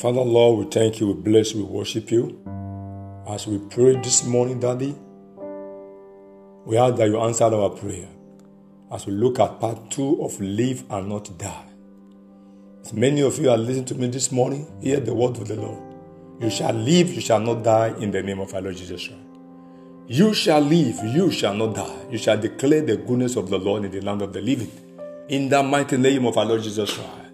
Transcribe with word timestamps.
Father, 0.00 0.22
Lord, 0.22 0.64
we 0.64 0.70
thank 0.70 0.98
you, 0.98 1.08
we 1.08 1.12
bless, 1.12 1.52
you, 1.52 1.66
we 1.66 1.72
worship 1.72 2.10
you. 2.10 2.40
As 3.28 3.46
we 3.46 3.58
pray 3.58 3.96
this 3.96 4.24
morning, 4.24 4.58
Daddy, 4.58 4.96
we 6.64 6.78
ask 6.78 6.96
that 6.96 7.06
you 7.06 7.20
answer 7.20 7.44
our 7.44 7.68
prayer. 7.68 8.08
As 8.90 9.06
we 9.06 9.12
look 9.12 9.38
at 9.38 9.60
part 9.60 9.90
two 9.90 10.22
of 10.24 10.40
Live 10.40 10.84
and 10.90 11.08
Not 11.08 11.36
Die. 11.36 11.64
As 12.82 12.94
many 12.94 13.20
of 13.20 13.38
you 13.38 13.50
are 13.50 13.58
listening 13.58 13.84
to 13.84 13.94
me 13.94 14.06
this 14.06 14.32
morning, 14.32 14.66
hear 14.80 15.00
the 15.00 15.12
word 15.12 15.36
of 15.36 15.48
the 15.48 15.56
Lord. 15.56 15.82
You 16.40 16.48
shall 16.48 16.72
live, 16.72 17.12
you 17.12 17.20
shall 17.20 17.40
not 17.40 17.62
die 17.62 17.94
in 18.00 18.10
the 18.10 18.22
name 18.22 18.40
of 18.40 18.54
our 18.54 18.62
Lord 18.62 18.76
Jesus 18.76 19.06
Christ. 19.06 19.29
You 20.12 20.34
shall 20.34 20.60
live, 20.60 20.98
you 21.04 21.30
shall 21.30 21.54
not 21.54 21.76
die. 21.76 22.06
You 22.10 22.18
shall 22.18 22.36
declare 22.36 22.82
the 22.82 22.96
goodness 22.96 23.36
of 23.36 23.48
the 23.48 23.58
Lord 23.58 23.84
in 23.84 23.92
the 23.92 24.00
land 24.00 24.22
of 24.22 24.32
the 24.32 24.40
living. 24.40 24.72
In 25.28 25.48
the 25.48 25.62
mighty 25.62 25.96
name 25.98 26.26
of 26.26 26.36
our 26.36 26.44
Lord 26.44 26.64
Jesus 26.64 26.92
Christ. 26.92 27.32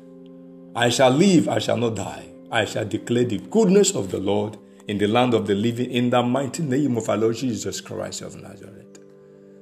I 0.74 0.90
shall 0.90 1.08
live, 1.08 1.48
I 1.48 1.58
shall 1.58 1.78
not 1.78 1.94
die. 1.94 2.26
I 2.52 2.66
shall 2.66 2.84
declare 2.84 3.24
the 3.24 3.38
goodness 3.38 3.94
of 3.94 4.10
the 4.10 4.18
Lord 4.18 4.58
in 4.88 4.98
the 4.98 5.06
land 5.06 5.32
of 5.32 5.46
the 5.46 5.54
living 5.54 5.90
in 5.90 6.10
the 6.10 6.22
mighty 6.22 6.62
name 6.64 6.98
of 6.98 7.08
our 7.08 7.16
Lord 7.16 7.36
Jesus 7.36 7.80
Christ 7.80 8.20
of 8.20 8.36
Nazareth. 8.36 8.98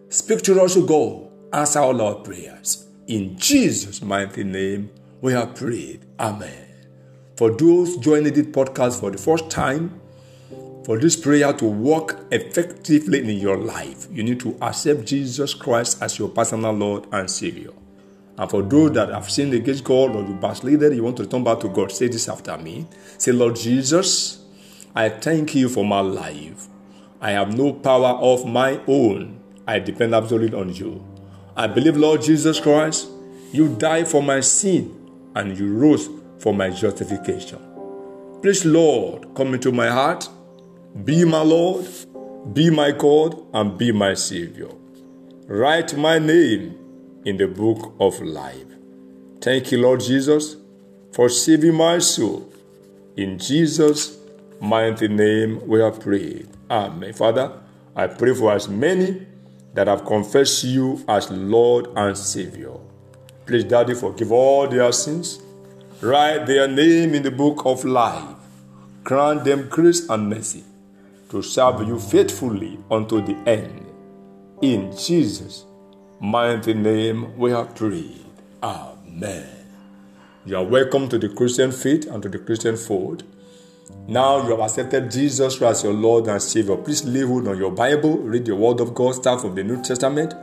Speak 0.09 0.43
to 0.43 0.61
us, 0.61 0.77
O 0.77 0.85
God. 0.85 1.31
Answer 1.53 1.79
all 1.79 2.03
our 2.03 2.17
prayers. 2.17 2.89
In 3.07 3.39
Jesus' 3.39 4.03
mighty 4.03 4.43
name, 4.43 4.91
we 5.21 5.35
have 5.35 5.55
prayed. 5.55 6.05
Amen. 6.19 6.67
For 7.37 7.53
those 7.53 7.97
joining 7.99 8.35
this 8.35 8.49
podcast 8.49 8.99
for 8.99 9.13
the 9.13 9.19
first 9.19 9.49
time, 9.51 10.01
for 10.85 10.99
this 10.99 11.17
prayer 11.17 11.53
to 11.55 11.65
work 11.65 12.27
effectively 12.31 13.21
in 13.21 13.39
your 13.39 13.57
life, 13.57 14.07
you 14.11 14.23
need 14.23 14.41
to 14.41 14.57
accept 14.61 15.07
Jesus 15.07 15.55
Christ 15.55 16.03
as 16.03 16.19
your 16.19 16.29
personal 16.29 16.73
Lord 16.73 17.07
and 17.13 17.31
Savior. 17.31 17.71
And 18.37 18.51
for 18.51 18.63
those 18.63 18.93
that 18.93 19.09
have 19.11 19.31
sinned 19.31 19.55
against 19.55 19.85
God 19.85 20.15
or 20.15 20.23
you 20.23 20.35
backslided, 20.35 20.95
you 20.95 21.05
want 21.05 21.17
to 21.19 21.23
return 21.23 21.45
back 21.45 21.61
to 21.61 21.69
God, 21.69 21.93
say 21.93 22.09
this 22.09 22.29
after 22.29 22.59
me. 22.59 22.87
Say, 23.17 23.33
Lord 23.33 23.57
Jesus, 23.57 24.45
I 24.95 25.09
thank 25.09 25.55
you 25.55 25.69
for 25.69 25.85
my 25.85 26.01
life. 26.01 26.67
I 27.21 27.31
have 27.31 27.57
no 27.57 27.73
power 27.73 28.19
of 28.21 28.45
my 28.45 28.81
own. 28.87 29.41
I 29.67 29.79
depend 29.79 30.15
absolutely 30.15 30.59
on 30.59 30.75
you. 30.75 31.03
I 31.57 31.69
believe, 31.69 31.97
Lord 31.97 32.23
Jesus 32.23 32.61
Christ, 32.61 33.09
you 33.53 33.75
died 33.77 34.09
for 34.09 34.23
my 34.23 34.41
sin 34.41 34.95
and 35.35 35.57
you 35.57 35.73
rose 35.73 36.11
for 36.39 36.53
my 36.53 36.71
justification. 36.71 37.61
Please, 38.43 38.65
Lord, 38.65 39.33
come 39.35 39.55
into 39.55 39.73
my 39.73 39.89
heart. 39.89 40.29
Be 41.03 41.25
my 41.25 41.43
Lord, 41.43 41.89
be 42.53 42.71
my 42.71 42.93
God, 42.93 43.37
and 43.53 43.77
be 43.77 43.91
my 43.91 44.15
Savior. 44.15 44.69
Write 45.49 45.97
my 45.97 46.21
name 46.21 46.79
in 47.25 47.37
the 47.37 47.49
book 47.49 47.97
of 47.99 48.21
life. 48.21 48.65
Thank 49.41 49.73
you, 49.73 49.79
Lord 49.79 49.99
Jesus, 49.99 50.57
for 51.13 51.29
saving 51.29 51.75
my 51.75 51.99
soul. 51.99 52.49
In 53.17 53.41
Jesus' 53.41 54.19
mighty 54.61 55.09
name 55.09 55.67
we 55.67 55.81
have 55.81 55.99
prayed. 55.99 56.49
Amen. 56.71 57.13
Father, 57.13 57.61
I 57.97 58.07
pray 58.07 58.33
for 58.33 58.53
as 58.53 58.69
many 58.69 59.27
that 59.75 59.89
have 59.89 60.05
confessed 60.05 60.63
you 60.63 61.05
as 61.09 61.29
Lord 61.29 61.89
and 61.97 62.17
Savior. 62.17 62.75
Please, 63.47 63.65
Daddy, 63.65 63.95
forgive 63.95 64.31
all 64.31 64.69
their 64.69 64.93
sins. 64.93 65.43
Write 66.01 66.47
their 66.47 66.69
name 66.69 67.17
in 67.17 67.25
the 67.25 67.33
book 67.33 67.67
of 67.67 67.85
life. 67.85 68.37
Grant 69.03 69.43
them 69.43 69.69
grace 69.69 70.09
and 70.09 70.31
mercy 70.31 70.63
to 71.35 71.43
serve 71.43 71.85
you 71.85 71.99
faithfully 71.99 72.79
unto 72.93 73.21
the 73.21 73.35
end. 73.45 73.85
In 74.63 74.97
Jesus' 74.97 75.65
mighty 76.21 76.75
name 76.75 77.37
we 77.37 77.51
have 77.51 77.75
prayed. 77.75 78.25
Amen. 78.63 79.49
You 80.47 80.59
are 80.59 80.63
welcome 80.63 81.09
to 81.09 81.19
the 81.19 81.29
Christian 81.29 81.73
faith 81.73 82.07
and 82.07 82.23
to 82.23 82.29
the 82.29 82.39
Christian 82.39 82.77
fold. 82.77 83.25
Now 84.07 84.45
you 84.45 84.51
have 84.51 84.61
accepted 84.61 85.11
Jesus 85.11 85.61
as 85.61 85.83
your 85.83 85.93
Lord 85.93 86.29
and 86.29 86.41
Savior. 86.41 86.77
Please 86.77 87.05
live 87.05 87.33
on 87.33 87.59
your 87.59 87.73
Bible, 87.73 88.19
read 88.19 88.45
the 88.45 88.55
Word 88.55 88.79
of 88.79 88.95
God, 88.95 89.17
start 89.17 89.41
from 89.41 89.57
the 89.57 89.65
New 89.65 89.83
Testament, 89.83 90.35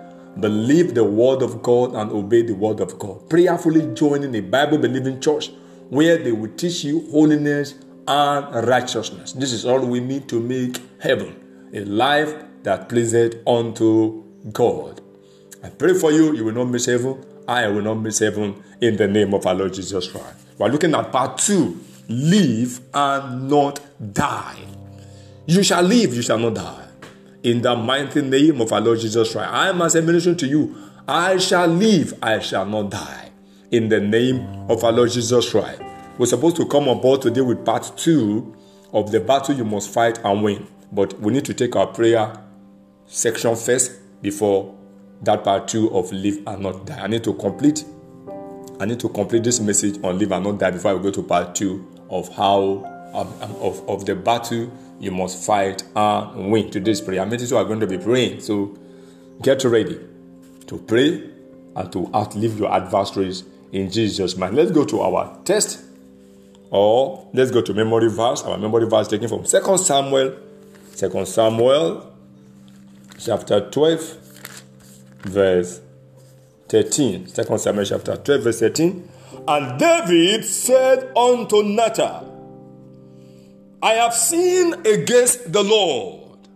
believe 0.42 0.94
the 0.94 1.06
Word 1.06 1.42
of 1.42 1.62
God, 1.62 1.96
and 1.96 2.12
obey 2.12 2.42
the 2.42 2.54
Word 2.54 2.82
of 2.82 3.00
God. 3.00 3.30
Prayerfully 3.30 3.94
join 3.94 4.26
in 4.26 4.36
a 4.36 4.42
Bible 4.42 4.78
believing 4.78 5.22
church 5.22 5.52
where 5.90 6.18
they 6.18 6.34
will 6.34 6.52
teach 6.58 6.84
you 6.84 7.10
holiness 7.12 7.76
and 8.12 8.68
righteousness. 8.68 9.32
This 9.32 9.54
is 9.54 9.66
all 9.66 9.80
we 9.80 10.02
need 10.02 10.28
to 10.28 10.40
make 10.42 10.78
heaven 11.00 11.70
a 11.74 11.86
life 11.86 12.34
that 12.64 12.90
pleaseth 12.90 13.36
unto 13.48 14.24
God. 14.52 15.00
I 15.64 15.70
pray 15.70 15.94
for 15.94 16.12
you, 16.12 16.36
you 16.36 16.44
will 16.44 16.54
not 16.54 16.66
miss 16.66 16.88
heaven. 16.88 17.24
I 17.48 17.68
will 17.68 17.82
not 17.82 17.96
miss 17.96 18.20
heaven 18.20 18.62
in 18.82 18.98
the 18.98 19.08
name 19.08 19.34
of 19.34 19.46
our 19.46 19.54
Lord 19.54 19.74
Jesus 19.74 20.08
Christ. 20.08 20.36
We're 20.58 20.68
looking 20.68 20.94
at 20.94 21.12
part 21.12 21.38
two 21.38 21.80
live 22.10 22.82
and 22.94 23.50
not 23.50 23.80
die. 24.14 24.60
You 25.46 25.64
shall 25.64 25.84
live, 25.84 26.14
you 26.14 26.22
shall 26.22 26.38
not 26.40 26.56
die. 26.56 26.88
In 27.44 27.62
the 27.62 27.76
mighty 27.76 28.22
name 28.22 28.60
of 28.60 28.74
our 28.74 28.82
Lord 28.82 29.00
Jesus 29.00 29.32
Christ, 29.32 29.50
I 29.50 29.70
am 29.70 29.82
as 29.82 29.96
a 29.96 30.02
minister 30.02 30.36
to 30.36 30.48
you. 30.48 30.76
I 31.08 31.38
shall 31.38 31.68
live, 31.68 32.14
I 32.22 32.40
shall 32.40 32.66
not 32.66 32.92
die. 32.92 33.30
In 33.72 33.88
the 33.88 34.02
name 34.02 34.42
of 34.70 34.84
our 34.84 34.92
Lord 34.92 35.12
Jesus 35.12 35.50
Christ. 35.50 35.82
We're 36.18 36.26
supposed 36.26 36.56
to 36.58 36.66
come 36.66 36.88
on 36.88 37.02
board 37.02 37.22
today 37.22 37.42
with 37.42 37.66
part 37.66 37.92
two 37.98 38.56
of 38.94 39.12
the 39.12 39.20
battle 39.20 39.56
you 39.56 39.66
must 39.66 39.94
fight 39.94 40.20
and 40.24 40.44
win. 40.44 40.68
But 40.92 41.20
we 41.20 41.32
need 41.32 41.46
to 41.46 41.54
take 41.54 41.76
our 41.76 41.88
prayer 41.88 42.38
section 43.08 43.56
first 43.56 43.92
before 44.22 44.76
that 45.22 45.44
part 45.44 45.68
two 45.68 45.90
of 45.96 46.12
live 46.12 46.40
and 46.48 46.64
not 46.64 46.86
die. 46.86 47.02
I 47.02 47.08
need 47.08 47.24
to 47.24 47.34
complete. 47.34 47.86
I 48.80 48.86
need 48.86 49.00
to 49.00 49.10
complete 49.10 49.44
this 49.44 49.60
message 49.60 50.04
on 50.04 50.20
live 50.20 50.32
and 50.32 50.44
not 50.44 50.60
die 50.60 50.72
before 50.72 50.98
I 50.98 51.02
go 51.02 51.12
to 51.12 51.24
part 51.24 51.56
two 51.56 51.88
of 52.10 52.28
how 52.36 52.84
um, 53.14 53.28
um, 53.42 53.56
of, 53.58 53.88
of 53.90 54.06
the 54.06 54.16
battle 54.16 54.72
you 55.00 55.12
must 55.12 55.46
fight 55.46 55.84
and 55.96 56.52
win. 56.52 56.70
Today's 56.72 57.02
prayer 57.02 57.26
messages 57.26 57.54
are 57.54 57.64
going 57.64 57.80
to 57.80 57.88
be 57.88 57.98
praying. 57.98 58.42
So 58.42 58.78
get 59.42 59.64
ready 59.64 60.00
to 60.68 60.78
pray 60.78 61.30
and 61.76 61.92
to 61.94 62.10
outlive 62.14 62.60
your 62.60 62.74
adversaries 62.74 63.44
in 63.72 63.90
Jesus' 63.90 64.36
mind. 64.36 64.56
Let's 64.56 64.72
go 64.72 64.86
to 64.86 65.02
our 65.02 65.40
test, 65.44 65.84
or 66.72 67.30
let's 67.34 67.52
go 67.52 67.62
to 67.62 67.74
memory 67.74 68.10
verse. 68.10 68.42
Our 68.44 68.58
memory 68.58 68.88
verse 68.88 69.08
taken 69.08 69.28
from 69.28 69.46
Second 69.46 69.78
Samuel, 69.78 70.38
Second 70.96 71.28
Samuel, 71.28 72.12
chapter 73.20 73.70
twelve 73.70 74.18
verse 75.24 75.82
13. 76.72 77.26
2 77.26 77.58
Samuel 77.58 77.86
chapter 77.86 78.16
12, 78.16 78.44
verse 78.44 78.60
13. 78.62 79.10
And 79.46 79.78
David 79.78 80.46
said 80.46 81.12
unto 81.18 81.64
Nathan, 81.64 82.28
I 83.84 83.94
have 83.96 84.14
sinned 84.14 84.88
against 84.88 85.52
the 85.52 85.64
Lord. 85.64 86.48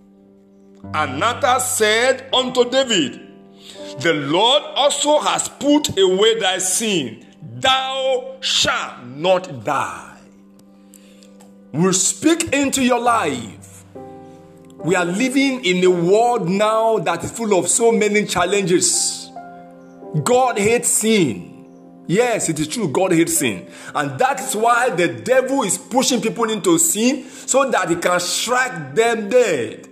And 0.94 1.20
Nathan 1.20 1.60
said 1.60 2.30
unto 2.34 2.70
David, 2.70 3.28
The 4.00 4.14
Lord 4.14 4.64
also 4.76 5.20
has 5.20 5.50
put 5.50 5.98
away 5.98 6.40
thy 6.40 6.60
sin. 6.60 7.25
Thou 7.54 8.38
shalt 8.42 9.06
not 9.06 9.64
die. 9.64 10.18
We 11.72 11.94
speak 11.94 12.54
into 12.54 12.84
your 12.84 13.00
life. 13.00 13.84
We 14.84 14.96
are 14.96 15.06
living 15.06 15.64
in 15.64 15.84
a 15.84 15.90
world 15.90 16.50
now 16.50 16.98
that 17.00 17.24
is 17.24 17.32
full 17.32 17.58
of 17.58 17.68
so 17.68 17.92
many 17.92 18.26
challenges. 18.26 19.30
God 20.24 20.58
hates 20.58 20.90
sin. 20.90 21.52
Yes, 22.08 22.50
it 22.50 22.60
is 22.60 22.68
true. 22.68 22.88
God 22.88 23.12
hates 23.12 23.38
sin. 23.38 23.68
And 23.94 24.18
that 24.20 24.40
is 24.40 24.56
why 24.56 24.90
the 24.92 25.08
devil 25.08 25.64
is 25.64 25.78
pushing 25.78 26.22
people 26.22 26.50
into 26.50 26.78
sin 26.78 27.26
so 27.30 27.70
that 27.70 27.90
he 27.90 27.96
can 27.96 28.20
strike 28.20 28.96
them 28.96 29.30
dead. 29.30 29.88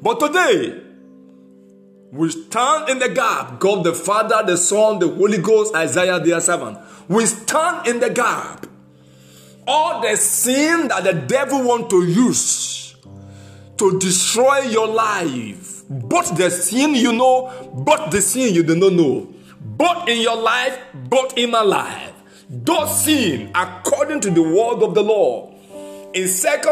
But 0.00 0.20
today, 0.20 0.82
we 2.12 2.30
stand 2.30 2.90
in 2.90 2.98
the 2.98 3.08
gap. 3.08 3.58
God 3.58 3.84
the 3.84 3.94
Father, 3.94 4.42
the 4.44 4.58
Son, 4.58 4.98
the 4.98 5.08
Holy 5.08 5.38
Ghost, 5.38 5.74
Isaiah, 5.74 6.20
their 6.20 6.40
servant. 6.42 6.78
We 7.08 7.24
stand 7.24 7.86
in 7.88 8.00
the 8.00 8.10
gap. 8.10 8.66
All 9.66 10.02
the 10.02 10.14
sin 10.16 10.88
that 10.88 11.04
the 11.04 11.14
devil 11.14 11.64
want 11.64 11.88
to 11.88 12.04
use 12.04 12.96
to 13.78 13.98
destroy 13.98 14.58
your 14.58 14.88
life, 14.88 15.84
both 15.88 16.36
the 16.36 16.50
sin 16.50 16.94
you 16.94 17.12
know, 17.12 17.70
both 17.72 18.10
the 18.10 18.20
sin 18.20 18.54
you 18.54 18.62
do 18.62 18.76
not 18.76 18.92
know, 18.92 19.32
both 19.60 20.06
in 20.06 20.20
your 20.20 20.36
life, 20.36 20.78
both 21.08 21.36
in 21.38 21.50
my 21.50 21.62
life. 21.62 22.12
Those 22.50 23.04
sin 23.04 23.50
according 23.54 24.20
to 24.20 24.30
the 24.30 24.42
word 24.42 24.82
of 24.82 24.94
the 24.94 25.02
Lord. 25.02 25.54
In 26.12 26.28
2 26.28 26.28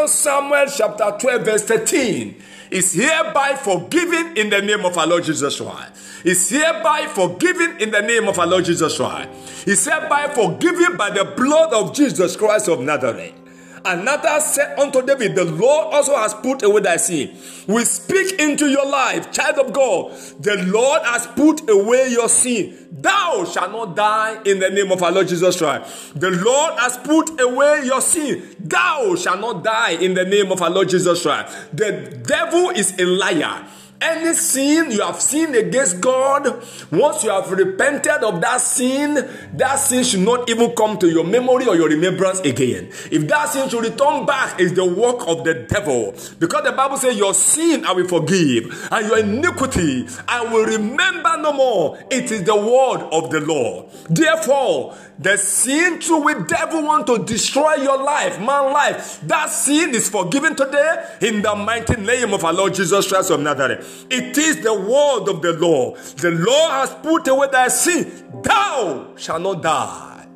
Samuel 0.07 0.67
chapter 0.67 1.17
12, 1.19 1.43
verse 1.43 1.63
13, 1.65 2.43
is 2.71 2.93
hereby 2.93 3.57
forgiven 3.57 4.37
in 4.37 4.51
the 4.51 4.61
name 4.63 4.85
of 4.85 4.97
our 4.97 5.07
Lord 5.07 5.25
Jesus 5.25 5.61
Christ. 5.61 5.93
Is 6.25 6.49
hereby 6.49 7.07
forgiven 7.07 7.81
in 7.81 7.91
the 7.91 8.03
name 8.03 8.29
of 8.29 8.39
our 8.39 8.47
Lord 8.47 8.65
Jesus 8.65 8.97
Christ. 8.97 9.67
Is 9.67 9.85
hereby 9.85 10.29
forgiven 10.29 10.97
by 10.97 11.11
the 11.11 11.25
blood 11.25 11.73
of 11.73 11.95
Jesus 11.95 12.37
Christ 12.37 12.69
of 12.69 12.81
Nazareth. 12.81 13.40
Another 13.85 14.41
said 14.41 14.79
unto 14.79 15.05
David, 15.05 15.35
The 15.35 15.45
Lord 15.45 15.95
also 15.95 16.17
has 16.17 16.35
put 16.35 16.63
away 16.63 16.81
thy 16.83 16.97
sin. 16.97 17.37
We 17.67 17.85
speak 17.85 18.39
into 18.41 18.67
your 18.67 18.87
life, 18.87 19.33
child 19.33 19.59
of 19.59 19.73
God. 19.73 20.13
The 20.41 20.57
Lord 20.67 21.03
has 21.05 21.27
put 21.29 21.69
away 21.69 22.09
your 22.11 22.29
sin. 22.29 22.89
Thou 22.93 23.45
shalt 23.45 23.73
not 23.73 23.97
die 23.97 24.41
in 24.45 24.59
the 24.59 24.71
name 24.71 24.93
of 24.93 25.03
our 25.03 25.13
Lord 25.13 25.29
Jesus 25.29 25.57
Christ. 25.59 26.19
The 26.19 26.31
Lord 26.31 26.79
has 26.79 26.99
put 26.99 27.41
away 27.41 27.83
your 27.85 28.01
sin. 28.01 28.57
Thou 28.59 29.15
shalt 29.17 29.41
not 29.41 29.65
die 29.65 29.93
in 29.93 30.15
the 30.15 30.25
name 30.25 30.53
of 30.53 30.61
our 30.61 30.71
Lord 30.71 30.89
Jesus 30.89 31.23
Christ. 31.23 31.55
The 31.73 32.23
devil 32.27 32.71
is 32.71 32.99
a 32.99 33.05
liar. 33.05 33.67
Any 34.03 34.33
sin 34.33 34.91
you 34.91 35.03
have 35.03 35.21
sinned 35.21 35.55
against 35.55 36.01
God, 36.01 36.65
once 36.91 37.23
you 37.23 37.29
have 37.29 37.51
repented 37.51 38.25
of 38.25 38.41
that 38.41 38.63
sin, 38.63 39.15
that 39.59 39.75
sin 39.75 40.05
should 40.05 40.21
not 40.21 40.49
even 40.49 40.75
come 40.75 40.97
to 40.99 41.11
your 41.11 41.23
memory 41.25 41.67
or 41.67 41.77
your 41.77 41.89
remembrance 41.89 42.41
again. 42.41 42.89
If 43.11 43.29
that 43.29 43.51
sin 43.51 43.69
should 43.69 43.85
return 43.85 44.25
back, 44.25 44.59
it's 44.59 44.73
the 44.73 44.87
work 44.87 45.29
of 45.29 45.45
the 45.45 45.67
devil. 45.69 46.13
Because 46.39 46.65
the 46.65 46.73
Bible 46.73 46.97
says, 46.97 47.19
Your 47.19 47.35
sin 47.35 47.85
I 47.85 47.93
will 47.93 48.09
forgive, 48.09 48.89
and 48.91 49.07
your 49.07 49.19
iniquity 49.19 50.09
I 50.27 50.45
will 50.51 50.65
remember 50.65 51.37
no 51.37 51.53
more. 51.53 51.99
It 52.11 52.31
is 52.31 52.45
the 52.45 52.57
word 52.57 53.07
of 53.13 53.31
the 53.31 53.41
Lord. 53.41 53.91
Therefore, 54.09 54.97
the 55.19 55.37
sin 55.37 56.01
through 56.01 56.25
which 56.25 56.49
devil 56.49 56.83
want 56.83 57.07
to 57.09 57.23
destroy 57.25 57.75
your 57.75 58.03
life, 58.03 58.39
man 58.39 58.73
life, 58.73 59.21
that 59.25 59.51
sin 59.51 59.95
is 59.95 60.09
forgiven 60.09 60.57
today 60.57 61.19
in 61.21 61.43
the 61.43 61.55
mighty 61.55 61.97
name 62.01 62.33
of 62.33 62.43
our 62.43 62.55
Lord 62.55 62.75
Jesus 62.75 63.07
Christ 63.07 63.31
of 63.31 63.41
Nazareth. 63.41 63.90
It 64.11 64.37
is 64.37 64.61
the 64.61 64.75
word 64.75 65.29
of 65.29 65.43
the 65.43 65.53
Lord. 65.53 65.99
The 65.99 66.31
Lord 66.31 66.71
has 66.73 66.95
put 66.95 67.29
away 67.29 67.49
thy 67.51 67.69
sin. 67.69 68.43
Thou 68.43 69.15
shalt 69.17 69.43
not 69.43 69.63
die. 69.63 70.27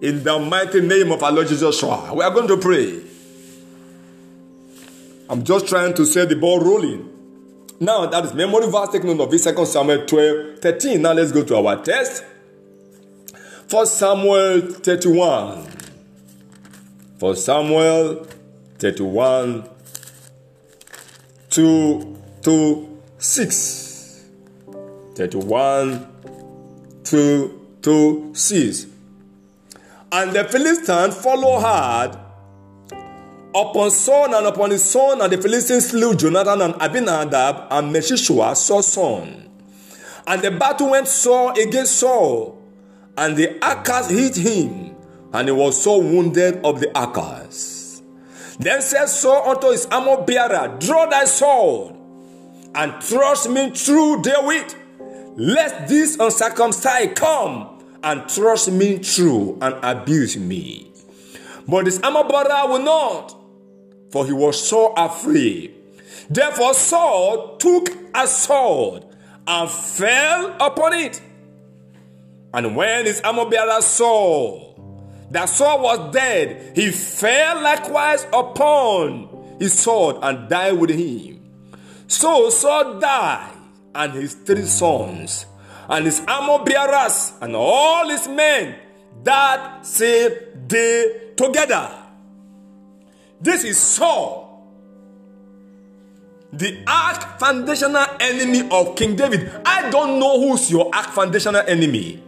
In 0.00 0.24
the 0.24 0.38
mighty 0.38 0.80
name 0.80 1.12
of 1.12 1.22
our 1.22 1.30
Lord 1.30 1.48
Jesus 1.48 1.78
Christ. 1.78 2.14
We 2.14 2.24
are 2.24 2.30
going 2.30 2.48
to 2.48 2.56
pray. 2.56 3.02
I'm 5.28 5.44
just 5.44 5.68
trying 5.68 5.94
to 5.94 6.04
set 6.04 6.28
the 6.28 6.36
ball 6.36 6.58
rolling. 6.58 7.08
Now 7.78 8.06
that 8.06 8.24
is 8.24 8.34
memory 8.34 8.70
verse 8.70 8.90
taken 8.90 9.16
note 9.16 9.28
of 9.28 9.34
it, 9.34 9.56
2 9.56 9.64
Samuel 9.64 10.06
12, 10.06 10.58
13. 10.58 11.00
Now 11.00 11.12
let's 11.12 11.32
go 11.32 11.44
to 11.44 11.56
our 11.56 11.82
text. 11.82 12.24
For 13.68 13.86
Samuel 13.86 14.60
31. 14.72 15.68
For 17.18 17.36
Samuel 17.36 18.26
31 18.78 19.68
to, 21.50 22.16
to 22.42 22.99
6. 23.20 24.24
31 25.14 26.06
to, 27.04 27.66
to 27.82 28.30
6. 28.34 28.86
And 30.12 30.32
the 30.32 30.44
Philistines 30.44 31.14
followed 31.16 31.60
hard 31.60 32.18
upon 33.54 33.90
Saul 33.90 34.34
and 34.34 34.46
upon 34.46 34.70
his 34.70 34.82
son, 34.82 35.20
and 35.20 35.32
the 35.32 35.38
Philistines 35.38 35.90
slew 35.90 36.14
Jonathan 36.14 36.62
and 36.62 36.74
Abinadab 36.80 37.68
and 37.70 37.94
Meshishua, 37.94 38.56
Saul's 38.56 38.88
son. 38.88 39.48
And 40.26 40.42
the 40.42 40.50
battle 40.50 40.90
went 40.90 41.06
sore 41.06 41.52
against 41.58 41.98
Saul 41.98 42.60
and 43.20 43.36
the 43.36 43.62
Archers 43.62 44.08
hit 44.08 44.36
him, 44.36 44.96
and 45.34 45.48
he 45.48 45.52
was 45.52 45.82
so 45.82 45.98
wounded 45.98 46.64
of 46.64 46.80
the 46.80 46.90
Archers. 46.98 48.02
Then 48.58 48.80
said 48.80 49.06
Saul 49.06 49.50
unto 49.50 49.70
his 49.70 49.86
armor 49.86 50.22
bearer, 50.22 50.76
Draw 50.78 51.06
thy 51.06 51.26
sword, 51.26 51.96
and 52.74 53.02
thrust 53.02 53.48
me 53.50 53.70
through 53.70 54.22
therewith, 54.22 54.74
lest 55.36 55.88
this 55.88 56.16
uncircumcised 56.18 57.16
come 57.16 57.78
and 58.02 58.30
thrust 58.30 58.70
me 58.70 58.98
through 58.98 59.58
and 59.60 59.74
abuse 59.82 60.36
me. 60.36 60.92
But 61.68 61.86
his 61.86 62.00
armor 62.00 62.24
bearer 62.24 62.68
will 62.68 62.82
not, 62.82 63.36
for 64.10 64.26
he 64.26 64.32
was 64.32 64.60
so 64.60 64.92
afraid. 64.94 65.74
Therefore 66.28 66.74
Saul 66.74 67.56
took 67.56 67.88
a 68.14 68.26
sword 68.26 69.04
and 69.46 69.70
fell 69.70 70.56
upon 70.60 70.94
it 70.94 71.20
and 72.52 72.74
when 72.74 73.06
his 73.06 73.20
armor 73.20 73.48
bearer 73.48 73.80
saw 73.80 74.74
that 75.30 75.48
Saul 75.48 75.82
was 75.82 76.12
dead, 76.12 76.76
he 76.76 76.90
fell 76.90 77.62
likewise 77.62 78.26
upon 78.32 79.56
his 79.60 79.78
sword 79.78 80.16
and 80.22 80.48
died 80.48 80.72
with 80.72 80.90
him. 80.90 81.39
So 82.10 82.50
Saul 82.50 82.98
died, 82.98 83.52
and 83.94 84.12
his 84.14 84.34
three 84.34 84.64
sons, 84.64 85.46
and 85.88 86.04
his 86.04 86.20
armor 86.26 86.64
bearers, 86.64 87.32
and 87.40 87.54
all 87.54 88.08
his 88.08 88.26
men 88.26 88.74
that 89.22 89.86
same 89.86 90.32
day 90.66 91.30
together. 91.36 91.88
This 93.40 93.62
is 93.62 93.78
Saul, 93.78 94.66
the 96.52 96.82
arch 96.84 97.22
foundational 97.38 98.06
enemy 98.18 98.68
of 98.72 98.96
King 98.96 99.14
David. 99.14 99.48
I 99.64 99.88
don't 99.90 100.18
know 100.18 100.40
who's 100.40 100.68
your 100.68 100.92
arch 100.92 101.10
foundational 101.10 101.62
enemy 101.68 102.20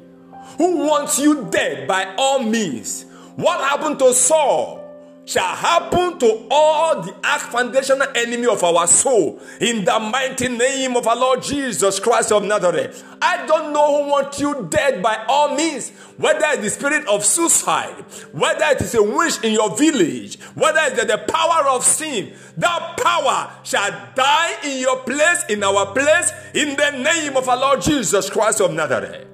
who 0.58 0.86
wants 0.86 1.18
you 1.18 1.48
dead 1.50 1.88
by 1.88 2.14
all 2.16 2.38
means. 2.38 3.04
What 3.34 3.58
happened 3.58 3.98
to 3.98 4.14
Saul 4.14 4.81
shall 5.24 5.54
happen 5.54 6.18
to 6.18 6.46
all 6.50 7.00
the 7.02 7.14
arch 7.24 7.42
foundational 7.42 8.08
enemy 8.14 8.46
of 8.46 8.62
our 8.64 8.86
soul 8.86 9.40
in 9.60 9.84
the 9.84 9.98
mighty 9.98 10.48
name 10.48 10.96
of 10.96 11.06
our 11.06 11.16
Lord 11.16 11.42
Jesus 11.42 12.00
Christ 12.00 12.32
of 12.32 12.44
Nazareth. 12.44 13.04
I 13.22 13.46
don't 13.46 13.72
know 13.72 14.02
who 14.02 14.10
wants 14.10 14.40
you 14.40 14.66
dead 14.68 15.00
by 15.02 15.24
all 15.28 15.54
means, 15.54 15.90
whether 16.16 16.44
it's 16.46 16.62
the 16.62 16.70
spirit 16.70 17.06
of 17.06 17.24
suicide, 17.24 18.04
whether 18.32 18.64
it 18.64 18.80
is 18.80 18.94
a 18.94 19.02
witch 19.02 19.42
in 19.44 19.52
your 19.52 19.76
village, 19.76 20.40
whether 20.54 20.80
it's 20.82 21.04
the 21.04 21.18
power 21.18 21.68
of 21.68 21.84
sin, 21.84 22.34
that 22.56 22.96
power 22.98 23.52
shall 23.62 23.90
die 24.14 24.56
in 24.64 24.80
your 24.80 24.98
place, 25.04 25.44
in 25.48 25.62
our 25.62 25.86
place, 25.92 26.32
in 26.54 26.76
the 26.76 26.90
name 27.02 27.36
of 27.36 27.48
our 27.48 27.56
Lord 27.56 27.80
Jesus 27.80 28.28
Christ 28.28 28.60
of 28.60 28.72
Nazareth. 28.72 29.26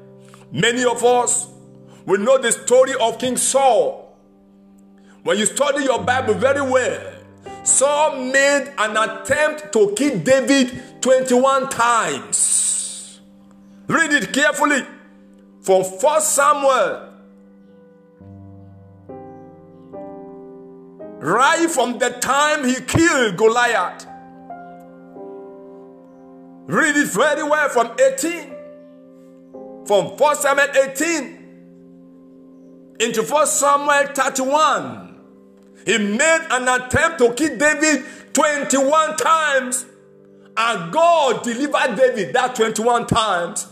Many 0.52 0.84
of 0.84 1.02
us 1.04 1.48
will 2.04 2.20
know 2.20 2.38
the 2.38 2.52
story 2.52 2.94
of 3.00 3.18
King 3.18 3.36
Saul. 3.36 4.07
When 5.28 5.36
you 5.36 5.44
study 5.44 5.84
your 5.84 6.02
Bible 6.02 6.32
very 6.32 6.62
well, 6.62 7.12
Saul 7.62 8.16
made 8.16 8.72
an 8.78 8.96
attempt 8.96 9.74
to 9.74 9.92
kill 9.94 10.20
David 10.20 11.02
21 11.02 11.68
times. 11.68 13.20
Read 13.88 14.10
it 14.10 14.32
carefully 14.32 14.86
from 15.60 15.82
1 15.82 16.20
Samuel. 16.22 17.10
Right 21.20 21.70
from 21.72 21.98
the 21.98 22.08
time 22.08 22.64
he 22.64 22.76
killed 22.76 23.36
Goliath. 23.36 24.06
Read 26.68 26.96
it 26.96 27.08
very 27.08 27.42
well 27.42 27.68
from 27.68 27.94
18 28.00 28.54
from 29.86 30.16
1 30.16 30.36
Samuel 30.36 30.68
18 30.74 31.38
into 33.00 33.22
1 33.22 33.46
Samuel 33.46 34.06
31. 34.14 35.07
He 35.84 35.98
made 35.98 36.46
an 36.50 36.68
attempt 36.68 37.18
to 37.18 37.32
kill 37.34 37.56
David 37.56 38.04
21 38.32 39.16
times. 39.16 39.86
And 40.60 40.92
God 40.92 41.44
delivered 41.44 41.96
David 41.96 42.34
that 42.34 42.56
21 42.56 43.06
times. 43.06 43.68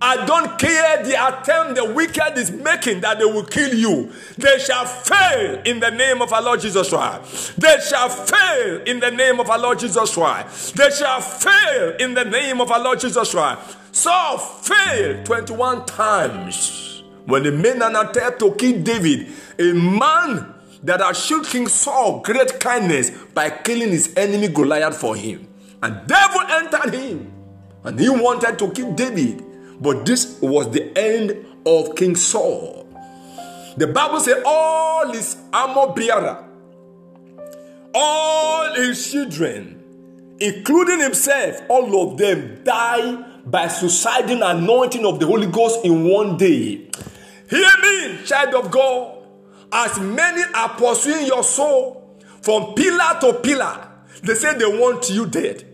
I 0.00 0.24
don't 0.24 0.56
care 0.56 1.02
the 1.02 1.14
attempt 1.14 1.74
the 1.74 1.92
wicked 1.92 2.38
is 2.38 2.52
making 2.52 3.00
that 3.00 3.18
they 3.18 3.24
will 3.24 3.44
kill 3.44 3.74
you. 3.74 4.12
They 4.36 4.60
shall 4.60 4.86
fail 4.86 5.60
in 5.64 5.80
the 5.80 5.90
name 5.90 6.22
of 6.22 6.32
our 6.32 6.40
Lord 6.40 6.60
Jesus 6.60 6.90
Christ. 6.90 7.60
They 7.60 7.76
shall 7.88 8.08
fail 8.08 8.82
in 8.82 9.00
the 9.00 9.10
name 9.10 9.40
of 9.40 9.50
our 9.50 9.58
Lord 9.58 9.80
Jesus 9.80 10.14
Christ. 10.14 10.76
They 10.76 10.90
shall 10.90 11.20
fail 11.20 11.96
in 11.98 12.14
the 12.14 12.24
name 12.24 12.60
of 12.60 12.70
our 12.70 12.84
Lord 12.84 13.00
Jesus 13.00 13.32
Christ. 13.32 13.76
Saul 13.90 14.38
failed 14.38 15.26
21 15.26 15.86
times 15.86 17.02
when 17.26 17.44
he 17.44 17.50
made 17.50 17.82
an 17.82 17.96
attempt 17.96 18.38
to 18.38 18.52
kill 18.52 18.80
David, 18.80 19.26
a 19.58 19.72
man 19.72 20.54
that 20.82 21.00
had 21.00 21.16
shown 21.16 21.44
King 21.44 21.68
Saul 21.68 22.20
great 22.20 22.60
kindness 22.60 23.10
by 23.34 23.50
killing 23.50 23.90
his 23.90 24.14
enemy 24.16 24.48
Goliath 24.48 24.96
for 24.96 25.16
him. 25.16 25.48
And 25.82 26.06
devil 26.06 26.40
entered 26.40 26.94
him, 26.94 27.32
and 27.84 27.98
he 27.98 28.08
wanted 28.08 28.58
to 28.58 28.70
kill 28.72 28.92
David. 28.94 29.44
But 29.80 30.04
this 30.06 30.40
was 30.40 30.70
the 30.70 30.96
end 30.98 31.46
of 31.66 31.94
King 31.94 32.16
Saul. 32.16 32.86
The 33.76 33.86
Bible 33.86 34.20
says 34.20 34.42
all 34.44 35.12
his 35.12 35.36
armor 35.52 35.92
bearer, 35.92 36.44
all 37.94 38.74
his 38.74 39.12
children, 39.12 40.36
including 40.40 41.00
himself, 41.00 41.60
all 41.68 42.10
of 42.10 42.18
them 42.18 42.62
died 42.64 43.50
by 43.50 43.66
suiciding 43.66 44.42
anointing 44.42 45.06
of 45.06 45.20
the 45.20 45.26
Holy 45.26 45.46
Ghost 45.46 45.84
in 45.84 46.08
one 46.08 46.36
day. 46.36 46.90
Hear 47.48 47.70
me, 47.82 48.18
child 48.24 48.54
of 48.54 48.70
God. 48.70 49.17
As 49.72 49.98
many 50.00 50.42
are 50.54 50.70
pursuing 50.70 51.26
your 51.26 51.42
soul 51.42 52.18
from 52.42 52.74
pillar 52.74 53.18
to 53.20 53.40
pillar, 53.42 53.88
they 54.22 54.34
say 54.34 54.56
they 54.56 54.66
want 54.66 55.10
you 55.10 55.26
dead. 55.26 55.64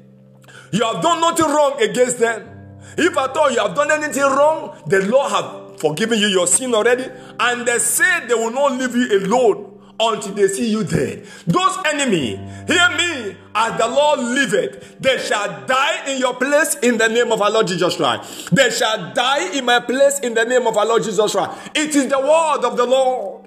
You 0.72 0.82
have 0.84 1.02
done 1.02 1.20
nothing 1.20 1.46
wrong 1.46 1.80
against 1.80 2.18
them. 2.18 2.50
If 2.96 3.16
at 3.16 3.36
all 3.36 3.50
you 3.50 3.60
have 3.60 3.74
done 3.74 3.90
anything 3.90 4.22
wrong, 4.22 4.76
the 4.86 5.00
Lord 5.06 5.30
have 5.30 5.80
forgiven 5.80 6.18
you 6.18 6.28
your 6.28 6.46
sin 6.46 6.74
already, 6.74 7.06
and 7.38 7.66
they 7.66 7.78
say 7.78 8.26
they 8.26 8.34
will 8.34 8.50
not 8.50 8.72
leave 8.72 8.94
you 8.94 9.18
alone 9.18 9.70
until 10.00 10.32
they 10.32 10.48
see 10.48 10.70
you 10.70 10.82
dead. 10.84 11.24
Those 11.46 11.78
enemy, 11.86 12.36
hear 12.66 12.88
me, 12.96 13.36
as 13.54 13.78
the 13.78 13.86
Lord 13.86 14.20
liveth, 14.20 14.98
they 14.98 15.18
shall 15.18 15.66
die 15.66 16.10
in 16.10 16.18
your 16.18 16.34
place 16.34 16.76
in 16.82 16.98
the 16.98 17.08
name 17.08 17.30
of 17.30 17.40
our 17.40 17.50
Lord 17.50 17.68
Jesus 17.68 17.96
Christ. 17.96 18.54
They 18.54 18.70
shall 18.70 19.14
die 19.14 19.56
in 19.56 19.64
my 19.64 19.80
place 19.80 20.18
in 20.20 20.34
the 20.34 20.44
name 20.44 20.66
of 20.66 20.76
our 20.76 20.86
Lord 20.86 21.04
Jesus 21.04 21.32
Christ. 21.32 21.70
It 21.74 21.94
is 21.94 22.08
the 22.08 22.18
word 22.18 22.64
of 22.64 22.76
the 22.76 22.84
Lord. 22.84 23.43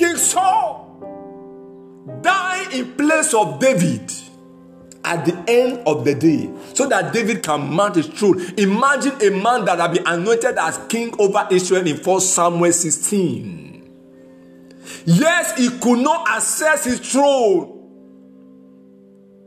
King 0.00 0.16
Saul 0.16 0.86
died 2.22 2.72
in 2.72 2.94
place 2.94 3.34
of 3.34 3.60
David 3.60 4.10
at 5.04 5.26
the 5.26 5.44
end 5.46 5.86
of 5.86 6.06
the 6.06 6.14
day 6.14 6.50
so 6.72 6.88
that 6.88 7.12
David 7.12 7.42
can 7.42 7.74
mount 7.74 7.96
his 7.96 8.06
throne. 8.06 8.40
Imagine 8.56 9.20
a 9.20 9.28
man 9.28 9.66
that 9.66 9.78
had 9.78 9.92
been 9.92 10.06
anointed 10.06 10.56
as 10.56 10.78
king 10.88 11.14
over 11.18 11.46
Israel 11.50 11.86
in 11.86 11.98
1 11.98 12.20
Samuel 12.22 12.72
16. 12.72 13.90
Yes, 15.04 15.58
he 15.58 15.68
could 15.68 15.98
not 15.98 16.26
access 16.30 16.84
his 16.84 17.00
throne 17.00 17.76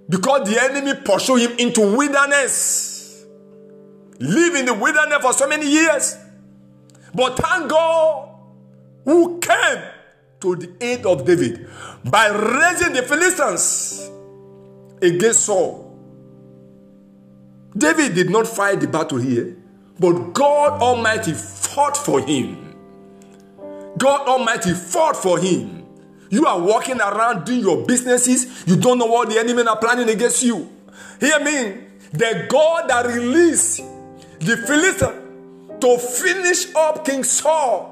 because 0.08 0.48
the 0.48 0.62
enemy 0.62 0.94
pursued 1.04 1.50
him 1.50 1.58
into 1.58 1.82
wilderness. 1.98 3.26
Live 4.20 4.54
in 4.54 4.68
the 4.68 4.76
wilderness 4.76 5.18
for 5.20 5.34
so 5.34 5.48
many 5.48 5.68
years. 5.68 6.16
But 7.12 7.38
thank 7.38 7.72
God 7.72 8.30
who 9.06 9.40
came 9.40 9.84
to 10.44 10.58
the 10.58 10.70
aid 10.82 11.06
of 11.06 11.26
David 11.26 11.68
by 12.04 12.28
raising 12.28 12.92
the 12.92 13.02
Philistines 13.02 14.12
against 15.02 15.46
Saul. 15.46 15.90
David 17.76 18.14
did 18.14 18.30
not 18.30 18.46
fight 18.46 18.82
the 18.82 18.88
battle 18.88 19.20
here, 19.20 19.56
but 19.98 20.34
God 20.34 20.82
Almighty 20.82 21.32
fought 21.32 21.96
for 21.96 22.20
him. 22.20 22.76
God 23.98 24.28
Almighty 24.28 24.74
fought 24.74 25.16
for 25.16 25.40
him. 25.40 25.86
You 26.30 26.46
are 26.46 26.60
walking 26.60 27.00
around 27.00 27.46
doing 27.46 27.62
your 27.62 27.86
businesses. 27.86 28.68
You 28.68 28.76
don't 28.76 28.98
know 28.98 29.06
what 29.06 29.30
the 29.30 29.40
enemy 29.40 29.64
are 29.64 29.78
planning 29.78 30.10
against 30.10 30.44
you. 30.44 30.70
Hear 31.22 31.40
me. 31.40 31.84
The 32.12 32.48
God 32.50 32.90
that 32.90 33.06
released 33.06 33.82
the 34.40 34.58
Philistine 34.58 35.80
to 35.80 35.98
finish 35.98 36.74
up 36.76 37.06
King 37.06 37.24
Saul 37.24 37.92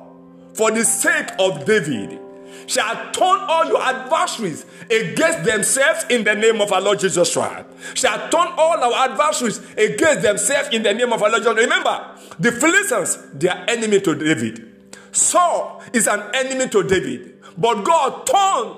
for 0.53 0.69
the 0.69 0.83
sake 0.83 1.29
of 1.39 1.65
David 1.65 2.20
shall 2.67 3.11
turn 3.11 3.37
all 3.47 3.65
your 3.65 3.81
adversaries 3.81 4.65
against 4.89 5.43
themselves 5.43 6.05
in 6.09 6.23
the 6.23 6.35
name 6.35 6.61
of 6.61 6.71
our 6.71 6.81
Lord 6.81 6.99
Jesus 6.99 7.33
Christ. 7.33 7.65
Shall 7.93 8.29
turn 8.29 8.47
all 8.57 8.83
our 8.83 9.09
adversaries 9.09 9.59
against 9.77 10.21
themselves 10.21 10.69
in 10.71 10.83
the 10.83 10.93
name 10.93 11.11
of 11.13 11.21
our 11.21 11.29
Lord 11.29 11.43
Jesus. 11.43 11.57
Remember, 11.57 12.15
the 12.39 12.51
Philistines, 12.51 13.17
they 13.33 13.49
are 13.49 13.65
enemy 13.67 14.01
to 14.01 14.15
David. 14.15 14.67
Saul 15.11 15.83
is 15.93 16.07
an 16.07 16.21
enemy 16.33 16.69
to 16.69 16.83
David, 16.83 17.41
but 17.57 17.83
God 17.83 18.25
turned 18.25 18.77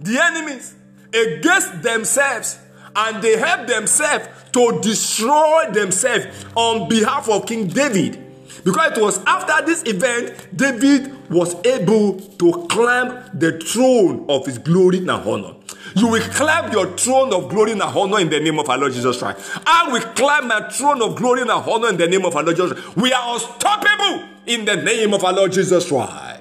the 0.00 0.18
enemies 0.20 0.74
against 1.12 1.82
themselves 1.82 2.58
and 2.94 3.22
they 3.22 3.38
helped 3.38 3.68
themselves 3.68 4.26
to 4.52 4.80
destroy 4.82 5.70
themselves 5.70 6.26
on 6.56 6.88
behalf 6.88 7.28
of 7.28 7.46
King 7.46 7.68
David. 7.68 8.29
Because 8.64 8.96
it 8.96 9.00
was 9.00 9.24
after 9.24 9.64
this 9.64 9.82
event, 9.86 10.56
David 10.56 11.30
was 11.30 11.54
able 11.64 12.20
to 12.20 12.66
climb 12.68 13.30
the 13.34 13.58
throne 13.58 14.26
of 14.28 14.46
his 14.46 14.58
glory 14.58 14.98
and 14.98 15.10
honor. 15.10 15.54
You 15.94 16.08
will 16.08 16.22
climb 16.22 16.70
your 16.72 16.86
throne 16.96 17.32
of 17.32 17.48
glory 17.48 17.72
and 17.72 17.82
honor 17.82 18.20
in 18.20 18.28
the 18.30 18.40
name 18.40 18.58
of 18.58 18.68
our 18.68 18.78
Lord 18.78 18.92
Jesus 18.92 19.18
Christ. 19.18 19.40
I 19.66 19.88
will 19.90 20.02
climb 20.14 20.48
my 20.48 20.68
throne 20.68 21.02
of 21.02 21.16
glory 21.16 21.42
and 21.42 21.50
honor 21.50 21.88
in 21.88 21.96
the 21.96 22.06
name 22.06 22.24
of 22.24 22.36
our 22.36 22.42
Lord 22.42 22.56
Jesus 22.56 22.72
Christ. 22.72 22.96
We 22.96 23.12
are 23.12 23.34
unstoppable 23.34 24.28
in 24.46 24.64
the 24.64 24.76
name 24.76 25.14
of 25.14 25.24
our 25.24 25.32
Lord 25.32 25.52
Jesus 25.52 25.88
Christ. 25.88 26.40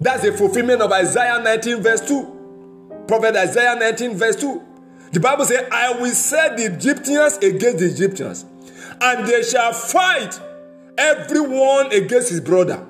That's 0.00 0.24
a 0.24 0.32
fulfillment 0.32 0.82
of 0.82 0.92
Isaiah 0.92 1.40
19, 1.42 1.82
verse 1.82 2.06
2. 2.06 3.04
Prophet 3.08 3.36
Isaiah 3.36 3.76
19, 3.78 4.16
verse 4.16 4.36
2. 4.36 4.62
The 5.12 5.20
Bible 5.20 5.44
says, 5.44 5.66
I 5.70 5.92
will 5.98 6.10
set 6.12 6.56
the 6.56 6.64
Egyptians 6.64 7.38
against 7.38 7.78
the 7.78 7.86
Egyptians, 7.86 8.44
and 9.00 9.26
they 9.26 9.42
shall 9.42 9.72
fight 9.72 10.40
everyone 10.98 11.92
against 11.92 12.30
his 12.30 12.40
brother, 12.40 12.86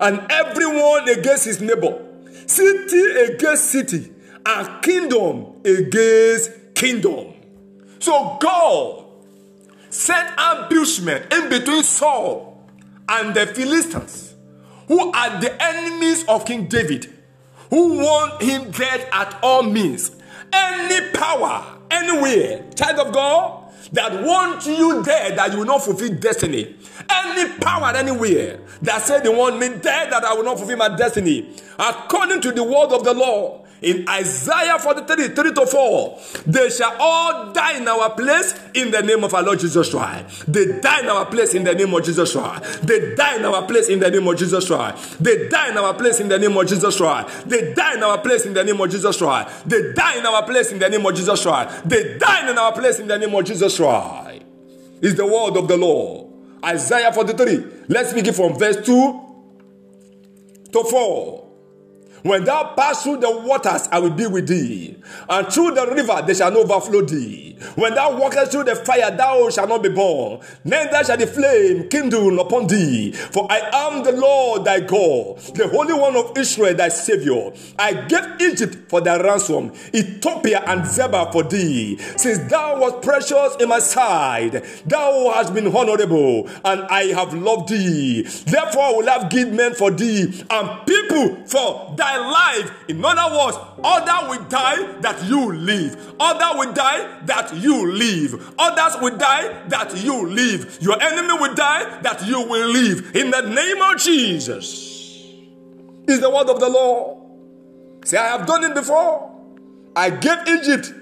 and 0.00 0.24
everyone 0.30 1.08
against 1.08 1.44
his 1.44 1.60
neighbor, 1.60 2.04
city 2.46 3.32
against 3.32 3.66
city, 3.66 4.12
and 4.46 4.82
kingdom 4.82 5.60
against 5.64 6.50
kingdom. 6.74 7.34
So 7.98 8.38
God 8.40 9.04
set 9.90 10.32
ambushment 10.38 11.32
in 11.32 11.48
between 11.48 11.82
Saul 11.82 12.62
and 13.08 13.34
the 13.34 13.46
Philistines, 13.46 14.34
who 14.86 15.12
are 15.12 15.40
the 15.40 15.62
enemies 15.62 16.24
of 16.28 16.44
King 16.44 16.68
David, 16.68 17.12
who 17.70 17.98
want 17.98 18.40
him 18.42 18.70
dead 18.70 19.08
at 19.12 19.38
all 19.42 19.62
means. 19.62 20.12
Any 20.52 21.10
power, 21.10 21.78
anywhere, 21.90 22.64
child 22.74 22.98
of 23.08 23.12
God, 23.12 23.57
that 23.92 24.22
want 24.24 24.66
you 24.66 25.02
dead 25.02 25.38
that 25.38 25.52
you 25.52 25.58
will 25.58 25.66
not 25.66 25.82
fulfill 25.82 26.14
destiny. 26.14 26.76
Any 27.08 27.52
power 27.58 27.94
anywhere 27.96 28.60
that 28.82 29.02
said 29.02 29.24
they 29.24 29.28
want 29.28 29.58
me 29.58 29.68
dead 29.68 30.12
that 30.12 30.24
I 30.24 30.34
will 30.34 30.44
not 30.44 30.58
fulfill 30.58 30.76
my 30.76 30.94
destiny. 30.94 31.54
According 31.78 32.40
to 32.42 32.52
the 32.52 32.64
word 32.64 32.92
of 32.92 33.04
the 33.04 33.14
Lord, 33.14 33.67
in 33.80 34.08
Isaiah 34.08 34.78
43, 34.78 35.28
3 35.28 35.52
to 35.52 35.66
4, 35.66 36.20
they 36.46 36.70
shall 36.70 36.96
all 36.98 37.52
die 37.52 37.78
in 37.78 37.86
our 37.86 38.10
place 38.10 38.54
in 38.74 38.90
the 38.90 39.02
name 39.02 39.22
of 39.22 39.32
our 39.34 39.42
Lord 39.42 39.60
Jesus 39.60 39.90
Christ. 39.90 40.50
They 40.52 40.80
die 40.80 41.00
in 41.00 41.08
our 41.08 41.26
place 41.26 41.54
in 41.54 41.64
the 41.64 41.74
name 41.74 41.94
of 41.94 42.04
Jesus 42.04 42.32
Christ. 42.32 42.86
They 42.86 43.14
die 43.14 43.36
in 43.36 43.44
our 43.44 43.66
place 43.66 43.88
in 43.88 44.00
the 44.00 44.10
name 44.10 44.26
of 44.26 44.36
Jesus 44.36 44.66
Christ. 44.66 45.22
They 45.22 45.48
die 45.48 45.70
in 45.70 45.78
our 45.78 45.94
place 45.94 46.20
in 46.20 46.28
the 46.28 46.38
name 46.38 46.56
of 46.56 46.66
Jesus 46.66 46.96
Christ. 46.96 47.48
They 47.48 47.74
die 47.74 47.94
in 47.94 48.02
our 48.02 48.18
place 48.18 48.46
in 48.46 48.54
the 48.54 48.64
name 48.64 48.80
of 48.80 48.90
Jesus 48.90 49.16
Christ. 49.16 49.68
They 49.68 49.92
die 49.92 50.18
in 50.18 50.26
our 50.26 50.44
place 50.44 50.72
in 50.72 50.78
the 50.78 50.88
name 50.88 51.06
of 51.06 51.14
Jesus 51.14 51.42
Christ. 51.42 51.88
They 51.88 52.18
die 52.18 52.50
in 52.50 52.58
our 52.58 52.72
place 52.72 52.98
in 52.98 53.06
the 53.06 53.18
name 53.18 53.34
of 53.34 53.44
Jesus 53.44 53.76
Christ. 53.76 54.42
Is 55.00 55.14
the 55.14 55.26
word 55.26 55.56
of 55.56 55.68
the 55.68 55.76
Lord. 55.76 56.26
Isaiah 56.64 57.12
43. 57.12 57.86
Let's 57.88 58.12
begin 58.12 58.34
from 58.34 58.58
verse 58.58 58.84
2 58.84 59.20
to 60.72 60.84
4. 60.84 61.47
When 62.28 62.44
thou 62.44 62.74
pass 62.76 63.04
through 63.04 63.18
the 63.18 63.38
waters, 63.38 63.88
I 63.90 64.00
will 64.00 64.10
be 64.10 64.26
with 64.26 64.48
thee. 64.48 64.96
And 65.30 65.50
through 65.50 65.72
the 65.72 65.86
river, 65.86 66.22
they 66.26 66.34
shall 66.34 66.50
not 66.50 66.70
overflow 66.70 67.00
thee. 67.00 67.56
When 67.74 67.94
thou 67.94 68.18
walkest 68.18 68.52
through 68.52 68.64
the 68.64 68.76
fire, 68.76 69.10
thou 69.16 69.48
shalt 69.48 69.70
not 69.70 69.82
be 69.82 69.88
burned. 69.88 70.42
Neither 70.62 71.04
shall 71.04 71.16
the 71.16 71.26
flame 71.26 71.88
kindle 71.88 72.38
upon 72.40 72.66
thee. 72.66 73.12
For 73.12 73.50
I 73.50 73.60
am 73.72 74.04
the 74.04 74.12
Lord 74.12 74.64
thy 74.64 74.80
God, 74.80 75.38
the 75.54 75.68
Holy 75.68 75.94
One 75.94 76.16
of 76.16 76.36
Israel, 76.36 76.74
thy 76.74 76.88
Savior. 76.88 77.50
I 77.78 77.94
gave 77.94 78.40
Egypt 78.40 78.90
for 78.90 79.00
thy 79.00 79.20
ransom, 79.20 79.72
Ethiopia 79.94 80.62
and 80.66 80.86
Seba 80.86 81.32
for 81.32 81.42
thee. 81.42 81.96
Since 82.16 82.50
thou 82.50 82.78
wast 82.78 83.02
precious 83.02 83.56
in 83.58 83.70
my 83.70 83.78
sight, 83.78 84.62
thou 84.86 85.32
hast 85.34 85.54
been 85.54 85.74
honorable, 85.74 86.48
and 86.64 86.82
I 86.82 87.04
have 87.14 87.32
loved 87.32 87.70
thee. 87.70 88.22
Therefore, 88.22 88.82
I 88.82 88.92
will 88.92 89.06
have 89.06 89.30
good 89.30 89.52
men 89.52 89.74
for 89.74 89.90
thee, 89.90 90.44
and 90.50 90.86
people 90.86 91.44
for 91.46 91.94
thy 91.96 92.17
life. 92.20 92.72
In 92.88 93.04
other 93.04 93.36
words, 93.36 93.56
other 93.82 94.28
will 94.28 94.44
die 94.48 95.00
that 95.00 95.24
you 95.24 95.52
live. 95.52 96.14
Other 96.18 96.58
will 96.58 96.72
die 96.72 97.20
that 97.26 97.54
you 97.56 97.90
live. 97.92 98.54
Others 98.58 99.02
will 99.02 99.16
die 99.16 99.68
that 99.68 99.96
you 99.96 100.26
live. 100.28 100.78
Your 100.80 101.00
enemy 101.00 101.34
will 101.34 101.54
die 101.54 102.00
that 102.02 102.26
you 102.26 102.40
will 102.42 102.68
live. 102.68 103.16
In 103.16 103.30
the 103.30 103.42
name 103.42 103.82
of 103.82 104.00
Jesus. 104.00 104.86
Is 106.08 106.20
the 106.20 106.30
word 106.30 106.48
of 106.48 106.58
the 106.58 106.68
Lord. 106.68 107.18
Say, 108.06 108.16
I 108.16 108.28
have 108.28 108.46
done 108.46 108.64
it 108.64 108.74
before. 108.74 109.30
I 109.94 110.10
gave 110.10 110.38
Egypt 110.46 110.94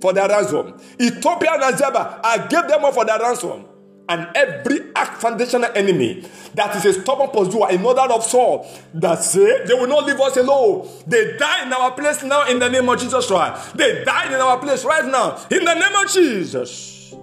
for 0.00 0.12
their 0.12 0.28
ransom. 0.28 0.80
Ethiopia 1.00 1.58
and 1.60 1.76
Seba, 1.76 2.20
I 2.24 2.46
gave 2.46 2.66
them 2.68 2.84
up 2.84 2.94
for 2.94 3.04
their 3.04 3.18
ransom 3.18 3.66
and 4.08 4.28
every 4.34 4.80
act 4.94 5.20
foundational 5.20 5.70
enemy 5.74 6.24
that 6.54 6.76
is 6.76 6.84
a 6.84 7.00
stubborn 7.00 7.30
pursuer 7.30 7.70
in 7.70 7.84
order 7.84 8.02
of 8.12 8.22
Saul 8.24 8.66
that 8.94 9.22
say 9.22 9.64
they 9.64 9.74
will 9.74 9.86
not 9.86 10.04
leave 10.04 10.20
us 10.20 10.36
alone. 10.36 10.88
They 11.06 11.36
die 11.36 11.66
in 11.66 11.72
our 11.72 11.92
place 11.92 12.22
now 12.22 12.46
in 12.46 12.58
the 12.58 12.68
name 12.68 12.88
of 12.88 12.98
Jesus 12.98 13.26
Christ. 13.26 13.76
They 13.76 14.04
die 14.04 14.26
in 14.26 14.34
our 14.34 14.58
place 14.58 14.84
right 14.84 15.04
now 15.04 15.36
in 15.50 15.64
the 15.64 15.74
name 15.74 15.94
of 15.96 16.10
Jesus. 16.10 17.14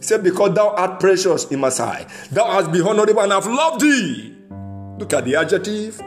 Say 0.00 0.18
because 0.18 0.54
thou 0.54 0.70
art 0.70 1.00
precious 1.00 1.50
in 1.50 1.60
my 1.60 1.70
sight, 1.70 2.08
thou 2.30 2.50
hast 2.50 2.72
been 2.72 2.86
honorable 2.86 3.20
and 3.20 3.32
I've 3.32 3.46
loved 3.46 3.80
thee. 3.80 4.36
Look 4.98 5.12
at 5.12 5.24
the 5.24 5.36
adjective. 5.36 6.00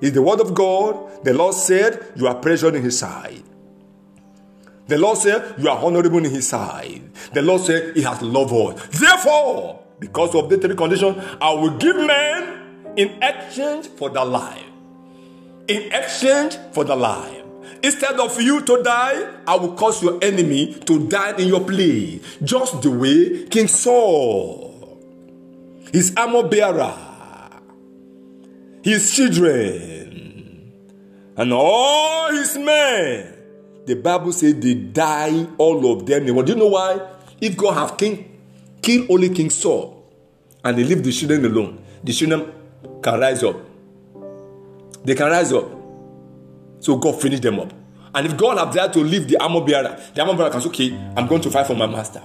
Is 0.00 0.12
the 0.12 0.20
word 0.20 0.40
of 0.40 0.52
God. 0.54 1.24
The 1.24 1.32
Lord 1.32 1.54
said, 1.54 2.12
You 2.16 2.26
are 2.26 2.34
precious 2.34 2.74
in 2.74 2.82
his 2.82 2.98
sight. 2.98 3.42
The 4.88 4.98
Lord 4.98 5.18
said, 5.18 5.54
You 5.58 5.68
are 5.68 5.84
honorable 5.84 6.18
in 6.18 6.30
his 6.30 6.48
sight. 6.48 7.02
The 7.32 7.42
Lord 7.42 7.62
said, 7.62 7.96
He 7.96 8.02
has 8.02 8.22
loved 8.22 8.52
us. 8.52 8.86
Therefore, 8.98 9.82
because 9.98 10.34
of 10.34 10.48
the 10.48 10.58
three 10.58 10.76
conditions, 10.76 11.16
I 11.40 11.52
will 11.54 11.76
give 11.76 11.96
men 11.96 12.92
in 12.96 13.22
exchange 13.22 13.88
for 13.88 14.10
the 14.10 14.24
life. 14.24 14.62
In 15.68 15.92
exchange 15.92 16.56
for 16.72 16.84
the 16.84 16.94
life. 16.94 17.42
Instead 17.82 18.18
of 18.20 18.40
you 18.40 18.60
to 18.62 18.82
die, 18.82 19.34
I 19.46 19.56
will 19.56 19.74
cause 19.74 20.02
your 20.02 20.18
enemy 20.22 20.74
to 20.86 21.08
die 21.08 21.36
in 21.36 21.48
your 21.48 21.64
place. 21.64 22.38
Just 22.42 22.82
the 22.82 22.90
way 22.90 23.46
King 23.48 23.68
Saul, 23.68 24.98
his 25.92 26.14
armor 26.16 26.48
bearer, 26.48 26.94
his 28.82 29.14
children, 29.14 30.72
and 31.36 31.52
all 31.52 32.30
his 32.30 32.56
men. 32.56 33.35
The 33.86 33.94
Bible 33.94 34.32
says 34.32 34.56
they 34.56 34.74
die, 34.74 35.46
all 35.58 35.92
of 35.92 36.04
them. 36.06 36.26
Do 36.26 36.52
you 36.52 36.58
know 36.58 36.66
why? 36.68 37.00
If 37.40 37.56
God 37.56 37.74
have 37.74 37.96
king, 37.96 38.40
kill 38.82 39.06
only 39.08 39.30
King 39.30 39.48
Saul, 39.50 40.04
and 40.64 40.76
they 40.76 40.84
leave 40.84 41.04
the 41.04 41.12
children 41.12 41.44
alone, 41.44 41.84
the 42.02 42.12
children 42.12 42.52
can 43.02 43.20
rise 43.20 43.44
up. 43.44 43.56
They 45.04 45.14
can 45.14 45.30
rise 45.30 45.52
up. 45.52 45.70
So 46.80 46.96
God 46.96 47.20
finish 47.20 47.40
them 47.40 47.60
up. 47.60 47.72
And 48.14 48.26
if 48.26 48.36
God 48.36 48.58
have 48.58 48.74
dared 48.74 48.92
to 48.94 49.00
leave 49.00 49.28
the 49.28 49.36
armor 49.36 49.60
bearer, 49.64 50.00
the 50.14 50.20
armor 50.20 50.36
bearer 50.36 50.50
can 50.50 50.60
say, 50.60 50.68
okay, 50.68 51.12
I'm 51.16 51.26
going 51.28 51.42
to 51.42 51.50
fight 51.50 51.66
for 51.66 51.76
my 51.76 51.86
master. 51.86 52.22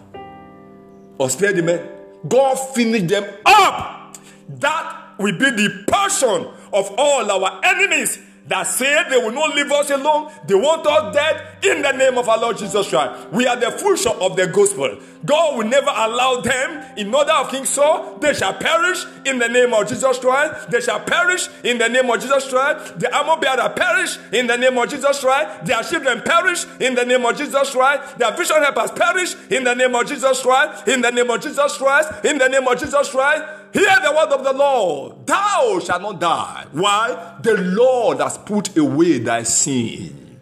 Or 1.17 1.29
spare 1.29 1.53
the 1.53 1.61
men. 1.61 1.87
God 2.27 2.55
finish 2.55 3.03
them 3.03 3.25
up. 3.45 4.17
That 4.49 5.13
will 5.19 5.37
be 5.37 5.51
the 5.51 5.83
portion 5.87 6.47
of 6.73 6.95
all 6.97 7.29
our 7.29 7.61
enemies 7.63 8.19
that 8.51 8.67
say 8.67 9.03
they 9.09 9.17
will 9.17 9.31
not 9.31 9.55
leave 9.55 9.71
us 9.71 9.89
alone. 9.89 10.29
They 10.45 10.55
want 10.55 10.85
us 10.85 11.15
dead 11.15 11.63
in 11.63 11.81
the 11.81 11.93
name 11.93 12.17
of 12.17 12.27
our 12.27 12.37
Lord 12.37 12.57
Jesus 12.57 12.89
Christ. 12.89 13.29
We 13.31 13.47
are 13.47 13.55
the 13.55 13.71
full 13.71 13.95
shop 13.95 14.21
of 14.21 14.35
the 14.35 14.47
gospel. 14.47 14.97
God 15.23 15.57
will 15.57 15.67
never 15.67 15.89
allow 15.89 16.41
them 16.41 16.97
in 16.97 17.13
order 17.13 17.31
of 17.31 17.49
King 17.49 17.63
Saul. 17.63 18.17
They 18.19 18.33
shall 18.33 18.53
perish 18.53 19.05
in 19.25 19.39
the 19.39 19.47
name 19.47 19.73
of 19.73 19.87
Jesus 19.87 20.19
Christ. 20.19 20.69
They 20.69 20.81
shall 20.81 20.99
perish 20.99 21.47
in 21.63 21.77
the 21.77 21.87
name 21.87 22.09
of 22.09 22.19
Jesus 22.19 22.49
Christ. 22.49 22.99
The 22.99 23.15
armor 23.15 23.39
bearer 23.39 23.69
perish 23.69 24.17
in 24.33 24.47
the 24.47 24.57
name 24.57 24.77
of 24.77 24.89
Jesus 24.89 25.21
Christ. 25.21 25.65
Their 25.65 25.81
children 25.83 26.21
perish 26.21 26.65
in 26.81 26.95
the 26.95 27.05
name 27.05 27.25
of 27.25 27.37
Jesus 27.37 27.69
Christ. 27.69 28.17
Their 28.17 28.35
vision 28.35 28.57
helpers 28.57 28.91
perish 28.91 29.35
in 29.49 29.63
the 29.63 29.75
name 29.75 29.95
of 29.95 30.05
Jesus 30.07 30.41
Christ. 30.41 30.89
In 30.89 30.99
the 30.99 31.11
name 31.11 31.29
of 31.29 31.41
Jesus 31.41 31.77
Christ. 31.77 32.25
In 32.25 32.37
the 32.37 32.49
name 32.49 32.67
of 32.67 32.77
Jesus 32.77 33.09
Christ. 33.09 33.60
Hear 33.73 33.95
the 34.03 34.11
word 34.11 34.29
of 34.33 34.43
the 34.43 34.53
Lord. 34.53 35.25
Thou 35.25 35.79
shalt 35.83 36.01
not 36.01 36.19
die. 36.19 36.65
Why? 36.71 37.37
The 37.41 37.57
Lord 37.57 38.19
has 38.19 38.37
put 38.37 38.75
away 38.77 39.19
thy 39.19 39.43
sin, 39.43 40.39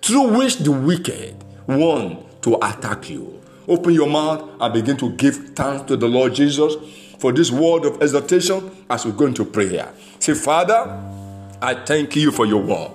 through 0.00 0.36
which 0.36 0.58
the 0.58 0.72
wicked 0.72 1.36
want 1.66 2.42
to 2.42 2.56
attack 2.56 3.10
you. 3.10 3.40
Open 3.68 3.94
your 3.94 4.08
mouth 4.08 4.50
and 4.60 4.74
begin 4.74 4.96
to 4.96 5.10
give 5.10 5.54
thanks 5.54 5.84
to 5.86 5.96
the 5.96 6.08
Lord 6.08 6.34
Jesus 6.34 6.74
for 7.18 7.32
this 7.32 7.52
word 7.52 7.84
of 7.84 8.02
exhortation 8.02 8.84
as 8.90 9.04
we 9.06 9.12
go 9.12 9.26
into 9.26 9.44
prayer. 9.44 9.92
Say, 10.18 10.34
Father, 10.34 11.00
I 11.62 11.74
thank 11.74 12.16
you 12.16 12.32
for 12.32 12.44
your 12.44 12.60
word. 12.60 12.90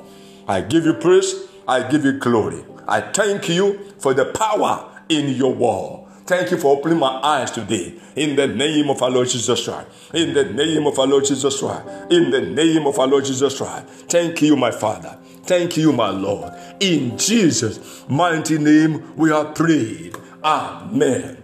I 0.48 0.62
give 0.62 0.86
you 0.86 0.94
praise. 0.96 1.34
I 1.68 1.90
give 1.90 2.04
you 2.04 2.14
glory. 2.14 2.64
I 2.88 3.02
thank 3.02 3.50
you 3.50 3.94
for 4.00 4.14
the 4.14 4.26
power 4.26 4.90
in 5.10 5.30
your 5.30 5.54
word. 5.54 6.07
Thank 6.28 6.52
you 6.52 6.58
for 6.58 6.76
opening 6.76 7.00
my 7.00 7.22
eyes 7.24 7.52
today. 7.52 7.94
In 8.18 8.36
the 8.36 8.48
name 8.48 8.90
of 8.90 9.02
our 9.02 9.10
Lord 9.10 9.30
Jesus 9.30 9.64
Christ. 9.64 9.88
In 10.14 10.34
the 10.34 10.44
name 10.44 10.86
of 10.86 11.00
our 11.00 11.08
Lord 11.08 11.24
Jesus 11.24 11.58
Christ. 11.58 11.88
In 12.12 12.32
the 12.32 12.42
name 12.42 12.86
of 12.86 13.00
our 13.00 13.08
Lord 13.08 13.24
Jesus 13.24 13.58
Christ. 13.58 13.88
Thank 14.10 14.42
you, 14.42 14.58
my 14.58 14.70
Father. 14.72 15.18
Thank 15.44 15.78
you, 15.78 15.94
my 15.94 16.10
Lord. 16.10 16.52
In 16.82 17.18
Jesus' 17.18 18.04
mighty 18.10 18.58
name, 18.58 19.16
we 19.16 19.32
are 19.32 19.46
prayed. 19.46 20.18
Amen. 20.44 21.42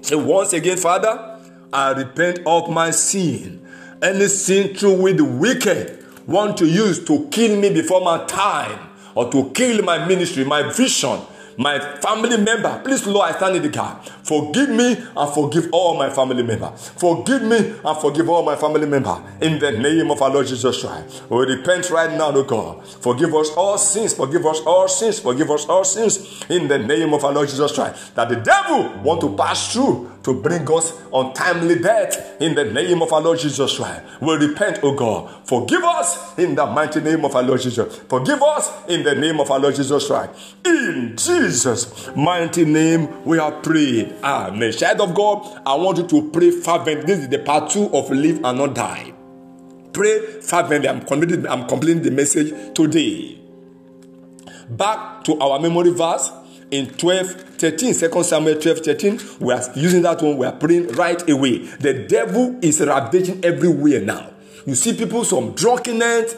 So 0.00 0.16
once 0.16 0.54
again, 0.54 0.78
Father, 0.78 1.38
I 1.70 1.90
repent 1.92 2.40
of 2.46 2.70
my 2.70 2.92
sin. 2.92 3.60
Any 4.00 4.28
sin 4.28 4.74
through 4.74 5.02
which 5.02 5.18
the 5.18 5.24
wicked 5.24 6.02
want 6.26 6.56
to 6.56 6.66
use 6.66 7.04
to 7.04 7.28
kill 7.28 7.60
me 7.60 7.74
before 7.74 8.00
my 8.00 8.24
time 8.24 8.88
or 9.14 9.30
to 9.30 9.50
kill 9.50 9.82
my 9.82 10.06
ministry, 10.06 10.44
my 10.44 10.72
vision, 10.72 11.20
my 11.58 11.78
family 12.00 12.36
member. 12.36 12.80
Please, 12.84 13.06
Lord, 13.06 13.30
I 13.30 13.36
stand 13.36 13.56
in 13.56 13.62
the 13.62 13.68
gap. 13.68 14.04
Forgive 14.24 14.70
me 14.70 14.96
and 15.16 15.34
forgive 15.34 15.68
all 15.72 15.96
my 15.96 16.10
family 16.10 16.42
member. 16.42 16.70
Forgive 16.76 17.42
me 17.42 17.74
and 17.84 17.98
forgive 17.98 18.28
all 18.28 18.42
my 18.42 18.56
family 18.56 18.86
member. 18.86 19.22
In 19.40 19.58
the 19.58 19.72
name 19.72 20.10
of 20.10 20.20
our 20.22 20.30
Lord 20.30 20.46
Jesus 20.46 20.80
Christ. 20.80 21.22
We 21.28 21.44
repent 21.44 21.90
right 21.90 22.10
now, 22.16 22.32
O 22.32 22.42
God. 22.42 22.86
Forgive 22.86 23.34
us 23.34 23.50
all 23.50 23.78
sins. 23.78 24.14
Forgive 24.14 24.46
us 24.46 24.60
all 24.60 24.88
sins. 24.88 25.20
Forgive 25.20 25.50
us 25.50 25.66
all 25.66 25.84
sins. 25.84 26.44
In 26.48 26.68
the 26.68 26.78
name 26.78 27.12
of 27.12 27.24
our 27.24 27.32
Lord 27.32 27.48
Jesus 27.48 27.72
Christ. 27.72 28.14
That 28.14 28.28
the 28.28 28.36
devil 28.36 29.02
want 29.02 29.20
to 29.20 29.36
pass 29.36 29.72
through 29.72 30.10
to 30.24 30.40
bring 30.40 30.66
us 30.72 30.94
untimely 31.12 31.78
death 31.78 32.40
in 32.40 32.54
the 32.54 32.64
name 32.64 33.02
of 33.02 33.12
our 33.12 33.20
Lord 33.20 33.38
Jesus 33.38 33.76
Christ. 33.76 34.02
We 34.20 34.34
repent, 34.36 34.80
O 34.82 34.94
God. 34.94 35.46
Forgive 35.46 35.84
us 35.84 36.38
in 36.38 36.54
the 36.54 36.64
mighty 36.66 37.00
name 37.00 37.24
of 37.24 37.36
our 37.36 37.42
Lord 37.42 37.60
Jesus. 37.60 37.98
Forgive 38.08 38.42
us 38.42 38.70
in 38.88 39.02
the 39.02 39.14
name 39.14 39.38
of 39.38 39.50
our 39.50 39.60
Lord 39.60 39.74
Jesus 39.76 40.06
Christ. 40.06 40.56
In 40.64 41.14
Jesus' 41.16 41.43
mighty 42.16 42.64
name, 42.64 43.24
we 43.24 43.38
are 43.38 43.52
prayed. 43.52 44.14
Amen. 44.22 44.72
Child 44.72 45.00
of 45.00 45.14
God, 45.14 45.62
I 45.66 45.74
want 45.74 45.98
you 45.98 46.06
to 46.06 46.30
pray 46.30 46.50
fervently. 46.50 47.06
This 47.06 47.18
is 47.20 47.28
the 47.28 47.38
part 47.38 47.70
two 47.70 47.90
of 47.92 48.10
live 48.10 48.42
and 48.44 48.58
not 48.58 48.74
die. 48.74 49.12
Pray 49.92 50.40
fervently. 50.40 50.88
I'm 50.88 51.02
completing, 51.02 51.46
I'm 51.46 51.66
completing 51.66 52.02
the 52.02 52.10
message 52.10 52.74
today. 52.74 53.38
Back 54.70 55.24
to 55.24 55.38
our 55.40 55.60
memory 55.60 55.90
verse 55.90 56.30
in 56.70 56.86
12 56.94 57.58
13 57.58 57.94
2 57.94 58.22
samuel 58.24 58.60
12 58.60 58.78
13 58.78 59.20
we 59.40 59.52
are 59.52 59.62
using 59.76 60.02
that 60.02 60.20
one 60.22 60.36
we 60.38 60.46
are 60.46 60.56
praying 60.56 60.88
right 60.92 61.28
away 61.28 61.58
the 61.58 62.06
devil 62.08 62.58
is 62.62 62.80
ravaging 62.80 63.44
everywhere 63.44 64.00
now 64.00 64.32
you 64.66 64.74
see 64.74 64.94
people 64.94 65.24
some 65.24 65.52
drunkenness 65.54 66.36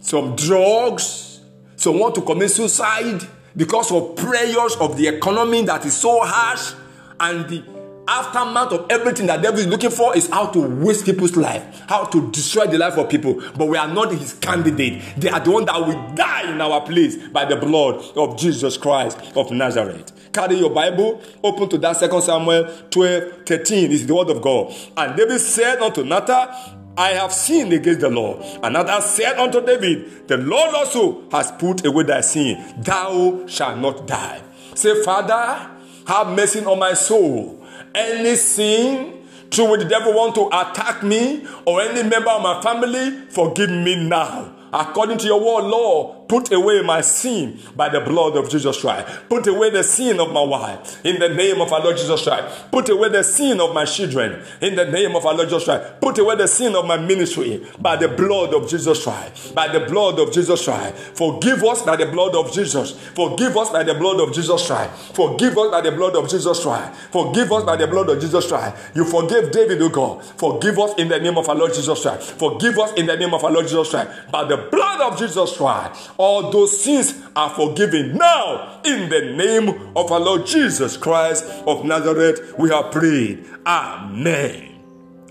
some 0.00 0.34
drugs 0.34 1.40
some 1.76 1.98
want 1.98 2.14
to 2.14 2.22
commit 2.22 2.50
suicide 2.50 3.20
because 3.56 3.92
of 3.92 4.16
prayers 4.16 4.76
of 4.80 4.96
the 4.96 5.08
economy 5.08 5.62
that 5.62 5.84
is 5.84 5.96
so 5.96 6.20
harsh 6.22 6.74
and 7.20 7.48
the 7.48 7.62
aftermath 8.06 8.72
of 8.72 8.86
everything 8.90 9.26
that 9.26 9.42
devil 9.42 9.58
is 9.58 9.66
looking 9.66 9.90
for 9.90 10.16
is 10.16 10.28
how 10.28 10.46
to 10.46 10.60
waste 10.60 11.04
people's 11.06 11.36
life, 11.36 11.82
how 11.88 12.04
to 12.04 12.30
destroy 12.30 12.66
the 12.66 12.78
life 12.78 12.98
of 12.98 13.08
people. 13.08 13.42
But 13.56 13.68
we 13.68 13.78
are 13.78 13.88
not 13.88 14.12
his 14.12 14.34
candidate. 14.34 15.02
They 15.16 15.30
are 15.30 15.40
the 15.40 15.50
one 15.50 15.64
that 15.66 15.78
will 15.80 16.14
die 16.14 16.52
in 16.52 16.60
our 16.60 16.80
place 16.82 17.16
by 17.28 17.44
the 17.44 17.56
blood 17.56 18.04
of 18.16 18.38
Jesus 18.38 18.76
Christ 18.76 19.18
of 19.36 19.50
Nazareth. 19.50 20.12
Carry 20.32 20.56
your 20.56 20.70
Bible, 20.70 21.22
open 21.42 21.68
to 21.68 21.78
that 21.78 21.96
second 21.96 22.22
Samuel 22.22 22.68
12, 22.90 23.46
13. 23.46 23.90
This 23.90 24.00
is 24.00 24.06
the 24.06 24.14
word 24.14 24.30
of 24.30 24.42
God. 24.42 24.74
And 24.96 25.16
David 25.16 25.40
said 25.40 25.78
unto 25.78 26.04
Nathan, 26.04 26.48
I 26.96 27.10
have 27.10 27.32
sinned 27.32 27.72
against 27.72 28.00
the 28.00 28.08
Lord. 28.08 28.40
Nathan 28.62 29.02
said 29.02 29.38
unto 29.38 29.64
David, 29.64 30.28
The 30.28 30.36
Lord 30.36 30.74
also 30.74 31.28
has 31.30 31.50
put 31.52 31.84
away 31.84 32.04
thy 32.04 32.20
sin. 32.20 32.74
Thou 32.78 33.46
shalt 33.46 33.78
not 33.78 34.06
die. 34.06 34.42
Say, 34.74 35.02
Father, 35.02 35.70
have 36.06 36.28
mercy 36.28 36.64
on 36.64 36.78
my 36.78 36.94
soul 36.94 37.64
any 37.94 38.34
sin 38.36 39.22
through 39.50 39.70
which 39.70 39.82
the 39.82 39.88
devil 39.88 40.12
want 40.14 40.34
to 40.34 40.46
attack 40.48 41.02
me 41.02 41.46
or 41.64 41.80
any 41.80 42.08
member 42.08 42.30
of 42.30 42.42
my 42.42 42.60
family, 42.60 43.26
forgive 43.30 43.70
me 43.70 44.08
now. 44.08 44.52
According 44.72 45.18
to 45.18 45.26
your 45.26 45.38
word, 45.38 45.68
Lord, 45.68 46.23
Put 46.28 46.52
away 46.52 46.82
my 46.82 47.02
sin 47.02 47.58
by 47.76 47.88
the 47.88 48.00
blood 48.00 48.36
of 48.36 48.48
Jesus 48.48 48.80
Christ. 48.80 49.06
Put 49.28 49.46
away 49.46 49.70
the 49.70 49.84
sin 49.84 50.18
of 50.18 50.32
my 50.32 50.42
wife 50.42 51.04
in 51.04 51.18
the 51.20 51.28
name 51.28 51.60
of 51.60 51.72
our 51.72 51.82
Lord 51.82 51.96
Jesus 51.96 52.22
Christ. 52.22 52.70
Put 52.70 52.88
away 52.88 53.10
the 53.10 53.22
sin 53.22 53.60
of 53.60 53.74
my 53.74 53.84
children 53.84 54.42
in 54.62 54.74
the 54.74 54.86
name 54.86 55.14
of 55.16 55.26
our 55.26 55.34
Lord 55.34 55.48
Jesus 55.48 55.64
Christ. 55.64 56.00
Put 56.00 56.18
away 56.18 56.36
the 56.36 56.48
sin 56.48 56.74
of 56.74 56.86
my 56.86 56.96
ministry 56.96 57.66
by 57.78 57.96
the 57.96 58.08
blood 58.08 58.54
of 58.54 58.68
Jesus 58.68 59.04
Christ. 59.04 59.54
By 59.54 59.68
the 59.68 59.80
blood 59.80 60.18
of 60.18 60.32
Jesus 60.32 60.64
Christ. 60.64 60.96
Forgive 61.14 61.62
us 61.62 61.82
by 61.82 61.96
the 61.96 62.06
blood 62.06 62.34
of 62.34 62.52
Jesus. 62.52 62.92
Forgive 63.14 63.56
us 63.56 63.70
by 63.70 63.82
the 63.82 63.94
blood 63.94 64.20
of 64.20 64.32
Jesus 64.34 64.66
Christ. 64.66 64.90
Forgive 65.14 65.58
us 65.58 65.70
by 65.70 65.82
the 65.82 65.92
blood 65.92 66.16
of 66.16 66.28
Jesus 66.30 66.62
Christ. 66.62 66.94
Forgive 67.12 67.52
us 67.52 67.64
by 67.64 67.76
the 67.76 67.86
blood 67.86 68.08
of 68.08 68.20
Jesus 68.20 68.46
Christ. 68.48 68.76
You 68.94 69.04
forgave 69.04 69.52
David, 69.52 69.82
O 69.82 69.90
God. 69.90 70.24
Forgive 70.24 70.78
us 70.78 70.94
in 70.96 71.08
the 71.08 71.20
name 71.20 71.36
of 71.36 71.48
our 71.48 71.54
Lord 71.54 71.74
Jesus 71.74 72.00
Christ. 72.00 72.32
Forgive 72.32 72.78
us 72.78 72.92
in 72.94 73.06
the 73.06 73.16
name 73.16 73.34
of 73.34 73.44
our 73.44 73.50
Lord 73.50 73.66
Jesus 73.66 73.90
Christ. 73.90 74.10
By 74.30 74.44
the 74.44 74.56
blood 74.56 75.00
of 75.12 75.18
Jesus 75.18 75.56
Christ 75.56 76.10
all 76.16 76.50
those 76.50 76.82
sins 76.82 77.22
are 77.34 77.50
forgiven 77.50 78.16
now 78.16 78.80
in 78.84 79.08
the 79.08 79.34
name 79.36 79.92
of 79.96 80.12
our 80.12 80.20
Lord 80.20 80.46
Jesus 80.46 80.96
Christ 80.96 81.44
of 81.66 81.84
Nazareth. 81.84 82.54
We 82.58 82.70
have 82.70 82.92
prayed. 82.92 83.44
Amen. 83.66 84.80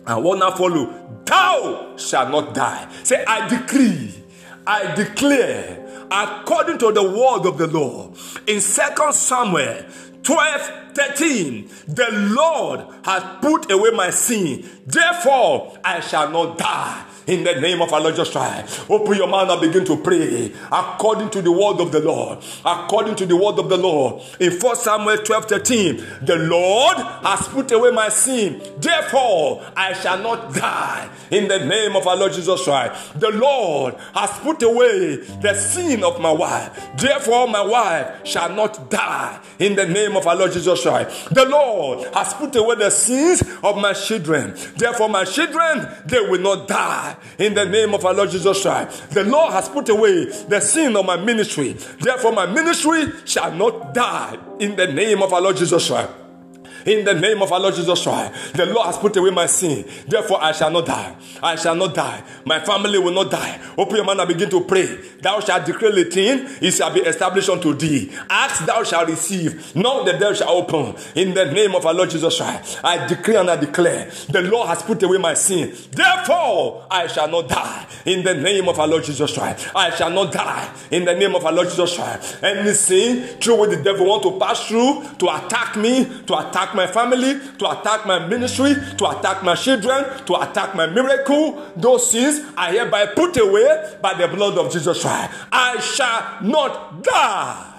And 0.05 0.23
what 0.23 0.39
now 0.39 0.51
follow? 0.51 1.21
Thou 1.25 1.95
shalt 1.97 2.29
not 2.31 2.53
die. 2.53 2.91
Say, 3.03 3.23
I 3.25 3.47
decree, 3.47 4.13
I 4.67 4.93
declare, 4.95 6.07
according 6.11 6.77
to 6.79 6.91
the 6.91 7.03
word 7.03 7.47
of 7.47 7.57
the 7.57 7.67
Lord, 7.67 8.17
in 8.47 8.59
Second 8.59 9.13
Samuel 9.13 9.85
12 10.23 10.83
13 10.93 11.69
the 11.87 12.07
lord 12.33 12.85
has 13.03 13.23
put 13.41 13.69
away 13.71 13.89
my 13.91 14.09
sin 14.09 14.63
therefore 14.85 15.77
i 15.83 15.99
shall 15.99 16.29
not 16.29 16.57
die 16.57 17.05
in 17.27 17.43
the 17.43 17.59
name 17.59 17.81
of 17.81 17.93
our 17.93 18.01
Lord 18.01 18.15
Jesus 18.15 18.31
Christ. 18.31 18.89
Open 18.89 19.15
your 19.15 19.27
mouth 19.27 19.49
and 19.49 19.62
begin 19.62 19.86
to 19.86 19.97
pray 19.97 20.53
according 20.71 21.29
to 21.31 21.41
the 21.41 21.51
word 21.51 21.79
of 21.79 21.91
the 21.91 21.99
Lord. 21.99 22.39
According 22.65 23.15
to 23.15 23.25
the 23.25 23.36
word 23.36 23.59
of 23.59 23.69
the 23.69 23.77
Lord. 23.77 24.21
In 24.39 24.59
1 24.59 24.75
Samuel 24.75 25.17
12 25.17 25.45
13, 25.45 26.05
the 26.23 26.36
Lord 26.38 26.97
has 26.97 27.47
put 27.47 27.71
away 27.71 27.91
my 27.91 28.09
sin. 28.09 28.62
Therefore, 28.77 29.63
I 29.75 29.93
shall 29.93 30.21
not 30.21 30.53
die. 30.53 31.09
In 31.31 31.47
the 31.47 31.65
name 31.65 31.95
of 31.95 32.05
our 32.07 32.15
Lord 32.15 32.33
Jesus 32.33 32.63
Christ. 32.63 33.19
The 33.19 33.31
Lord 33.31 33.95
has 34.13 34.31
put 34.39 34.62
away 34.63 35.17
the 35.41 35.53
sin 35.55 36.03
of 36.03 36.19
my 36.19 36.31
wife. 36.31 36.79
Therefore, 36.97 37.47
my 37.47 37.62
wife 37.62 38.25
shall 38.25 38.53
not 38.53 38.89
die. 38.89 39.39
In 39.59 39.75
the 39.75 39.88
name 39.88 40.15
of 40.15 40.27
our 40.27 40.36
Lord 40.36 40.51
Jesus 40.51 40.81
Christ. 40.81 41.33
The 41.33 41.45
Lord 41.45 42.07
has 42.13 42.33
put 42.33 42.55
away 42.55 42.75
the 42.75 42.89
sins 42.89 43.43
of 43.63 43.77
my 43.77 43.93
children. 43.93 44.55
Therefore, 44.75 45.09
my 45.09 45.23
children, 45.23 45.88
they 46.05 46.19
will 46.19 46.41
not 46.41 46.67
die 46.67 47.12
in 47.38 47.54
the 47.54 47.65
name 47.65 47.93
of 47.93 48.06
our 48.06 48.13
Lord 48.13 48.32
Jesus 48.32 48.62
Christ. 48.62 49.10
The 49.12 49.23
Lord 49.23 49.54
has 49.54 49.69
put 49.69 49.89
away 49.89 50.26
the 50.26 50.60
sin 50.60 50.95
of 50.95 51.06
my 51.06 51.17
ministry. 51.17 51.73
Therefore, 51.73 52.32
my 52.32 52.45
ministry 52.45 53.06
shall 53.26 53.52
not 53.54 53.93
die 53.93 54.38
in 54.60 54.76
the 54.76 54.88
name 54.88 55.21
of 55.21 55.34
our 55.34 55.41
Lord 55.41 55.58
Jesus 55.58 55.88
Christ. 55.88 56.12
In 56.85 57.05
the 57.05 57.13
name 57.13 57.41
of 57.41 57.51
our 57.51 57.59
Lord 57.59 57.75
Jesus 57.75 58.03
Christ, 58.03 58.53
the 58.53 58.65
Lord 58.65 58.85
has 58.87 58.97
put 58.97 59.15
away 59.17 59.31
my 59.31 59.45
sin. 59.45 59.85
Therefore, 60.07 60.43
I 60.43 60.51
shall 60.51 60.71
not 60.71 60.85
die. 60.85 61.15
I 61.41 61.55
shall 61.55 61.75
not 61.75 61.93
die. 61.93 62.23
My 62.45 62.59
family 62.59 62.99
will 62.99 63.13
not 63.13 63.31
die. 63.31 63.59
Open 63.77 63.95
your 63.95 64.05
mouth 64.05 64.19
and 64.19 64.27
begin 64.27 64.49
to 64.49 64.61
pray. 64.61 64.85
Thou 65.21 65.39
shalt 65.39 65.65
declare 65.65 65.97
a 65.97 66.03
thing, 66.03 66.45
it 66.61 66.71
shall 66.71 66.93
be 66.93 67.01
established 67.01 67.49
unto 67.49 67.73
thee. 67.73 68.11
Ask, 68.29 68.65
thou 68.65 68.83
shalt 68.83 69.07
receive. 69.07 69.75
Knock, 69.75 70.05
the 70.05 70.13
door 70.13 70.35
shall 70.35 70.49
open. 70.49 70.95
In 71.15 71.33
the 71.33 71.45
name 71.45 71.75
of 71.75 71.85
our 71.85 71.93
Lord 71.93 72.09
Jesus 72.09 72.37
Christ, 72.37 72.79
I 72.83 73.07
declare 73.07 73.39
and 73.39 73.49
I 73.49 73.55
declare, 73.55 74.11
the 74.29 74.41
Lord 74.41 74.67
has 74.67 74.83
put 74.83 75.01
away 75.03 75.17
my 75.17 75.33
sin. 75.33 75.73
Therefore, 75.91 76.85
I 76.91 77.07
shall 77.07 77.27
not 77.27 77.49
die. 77.49 77.87
In 78.05 78.23
the 78.23 78.33
name 78.33 78.67
of 78.67 78.79
our 78.79 78.87
Lord 78.87 79.03
Jesus 79.03 79.33
Christ, 79.33 79.69
I 79.75 79.89
shall 79.91 80.09
not 80.09 80.31
die. 80.31 80.73
In 80.91 81.05
the 81.05 81.13
name 81.15 81.35
of 81.35 81.45
our 81.45 81.51
Lord 81.51 81.69
Jesus 81.69 81.95
Christ, 81.95 82.43
any 82.43 82.73
sin 82.73 83.39
through 83.39 83.61
which 83.61 83.77
the 83.77 83.83
devil 83.83 84.07
want 84.07 84.23
to 84.23 84.37
pass 84.39 84.67
through 84.67 85.03
to 85.19 85.35
attack 85.35 85.75
me, 85.77 86.05
to 86.25 86.37
attack 86.37 86.72
my 86.75 86.88
family, 86.88 87.39
to 87.57 87.69
attack 87.79 88.05
my 88.05 88.27
ministry, 88.27 88.75
to 88.97 89.17
attack 89.17 89.43
my 89.43 89.55
children, 89.55 90.25
to 90.25 90.36
attack 90.41 90.75
my 90.75 90.88
miracle. 90.88 91.71
Those 91.75 92.12
sins 92.12 92.41
are 92.57 92.71
hereby 92.71 93.07
put 93.07 93.38
away 93.38 93.97
by 94.01 94.13
the 94.13 94.27
blood 94.27 94.57
of 94.57 94.71
Jesus 94.71 95.01
Christ. 95.01 95.31
I 95.51 95.79
shall 95.79 96.41
not 96.43 97.03
die. 97.03 97.69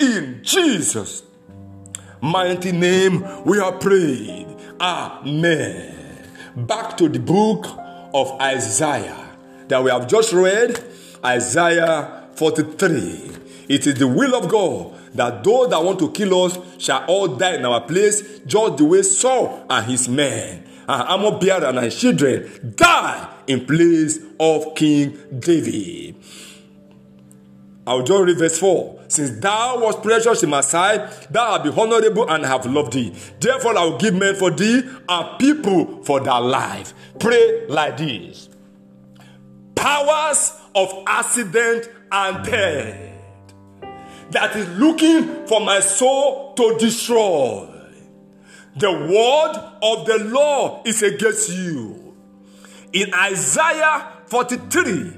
In 0.00 0.40
Jesus' 0.42 1.22
mighty 2.20 2.72
name, 2.72 3.44
we 3.44 3.58
are 3.60 3.72
prayed. 3.72 4.48
Amen. 4.80 6.28
Back 6.56 6.96
to 6.98 7.08
the 7.08 7.20
book 7.20 7.66
of 8.14 8.40
Isaiah 8.40 9.28
that 9.68 9.82
we 9.82 9.90
have 9.90 10.06
just 10.06 10.32
read, 10.32 10.82
Isaiah 11.24 12.28
43. 12.34 13.30
It 13.68 13.86
is 13.86 13.94
the 13.94 14.08
will 14.08 14.34
of 14.34 14.50
God 14.50 14.98
that 15.14 15.44
those 15.44 15.70
that 15.70 15.82
want 15.82 15.98
to 16.00 16.10
kill 16.10 16.44
us 16.44 16.58
shall 16.78 17.04
all 17.06 17.28
die 17.28 17.56
in 17.56 17.64
our 17.64 17.80
place, 17.80 18.40
just 18.46 18.76
the 18.76 18.84
way 18.84 19.02
Saul 19.02 19.64
and 19.68 19.86
his 19.86 20.08
men, 20.08 20.64
and 20.88 21.08
Amobiad 21.08 21.68
and 21.68 21.78
his 21.78 21.98
children 21.98 22.74
die 22.76 23.28
in 23.46 23.66
place 23.66 24.18
of 24.38 24.74
King 24.74 25.18
David. 25.38 26.16
I'll 27.86 28.02
just 28.02 28.22
read 28.22 28.38
verse 28.38 28.58
4. 28.58 29.00
Since 29.08 29.40
thou 29.40 29.80
was 29.80 29.96
precious 29.96 30.42
in 30.42 30.50
my 30.50 30.60
sight, 30.60 31.28
thou 31.30 31.52
art 31.52 31.64
be 31.64 31.70
honorable 31.70 32.30
and 32.30 32.44
have 32.44 32.64
loved 32.64 32.92
thee. 32.92 33.12
Therefore, 33.40 33.76
I 33.76 33.84
will 33.84 33.98
give 33.98 34.14
men 34.14 34.36
for 34.36 34.50
thee 34.50 34.82
and 35.08 35.38
people 35.38 36.02
for 36.04 36.20
thy 36.20 36.38
life. 36.38 36.94
Pray 37.18 37.66
like 37.66 37.96
this 37.96 38.48
Powers 39.74 40.52
of 40.74 40.94
accident 41.06 41.88
and 42.12 42.44
death 42.44 43.11
that 44.32 44.56
is 44.56 44.68
looking 44.78 45.46
for 45.46 45.60
my 45.60 45.80
soul 45.80 46.54
to 46.54 46.76
destroy. 46.78 47.68
The 48.76 48.90
word 48.90 49.72
of 49.82 50.06
the 50.06 50.24
Lord 50.24 50.86
is 50.86 51.02
against 51.02 51.50
you. 51.50 52.14
In 52.92 53.12
Isaiah 53.14 54.12
43, 54.26 55.12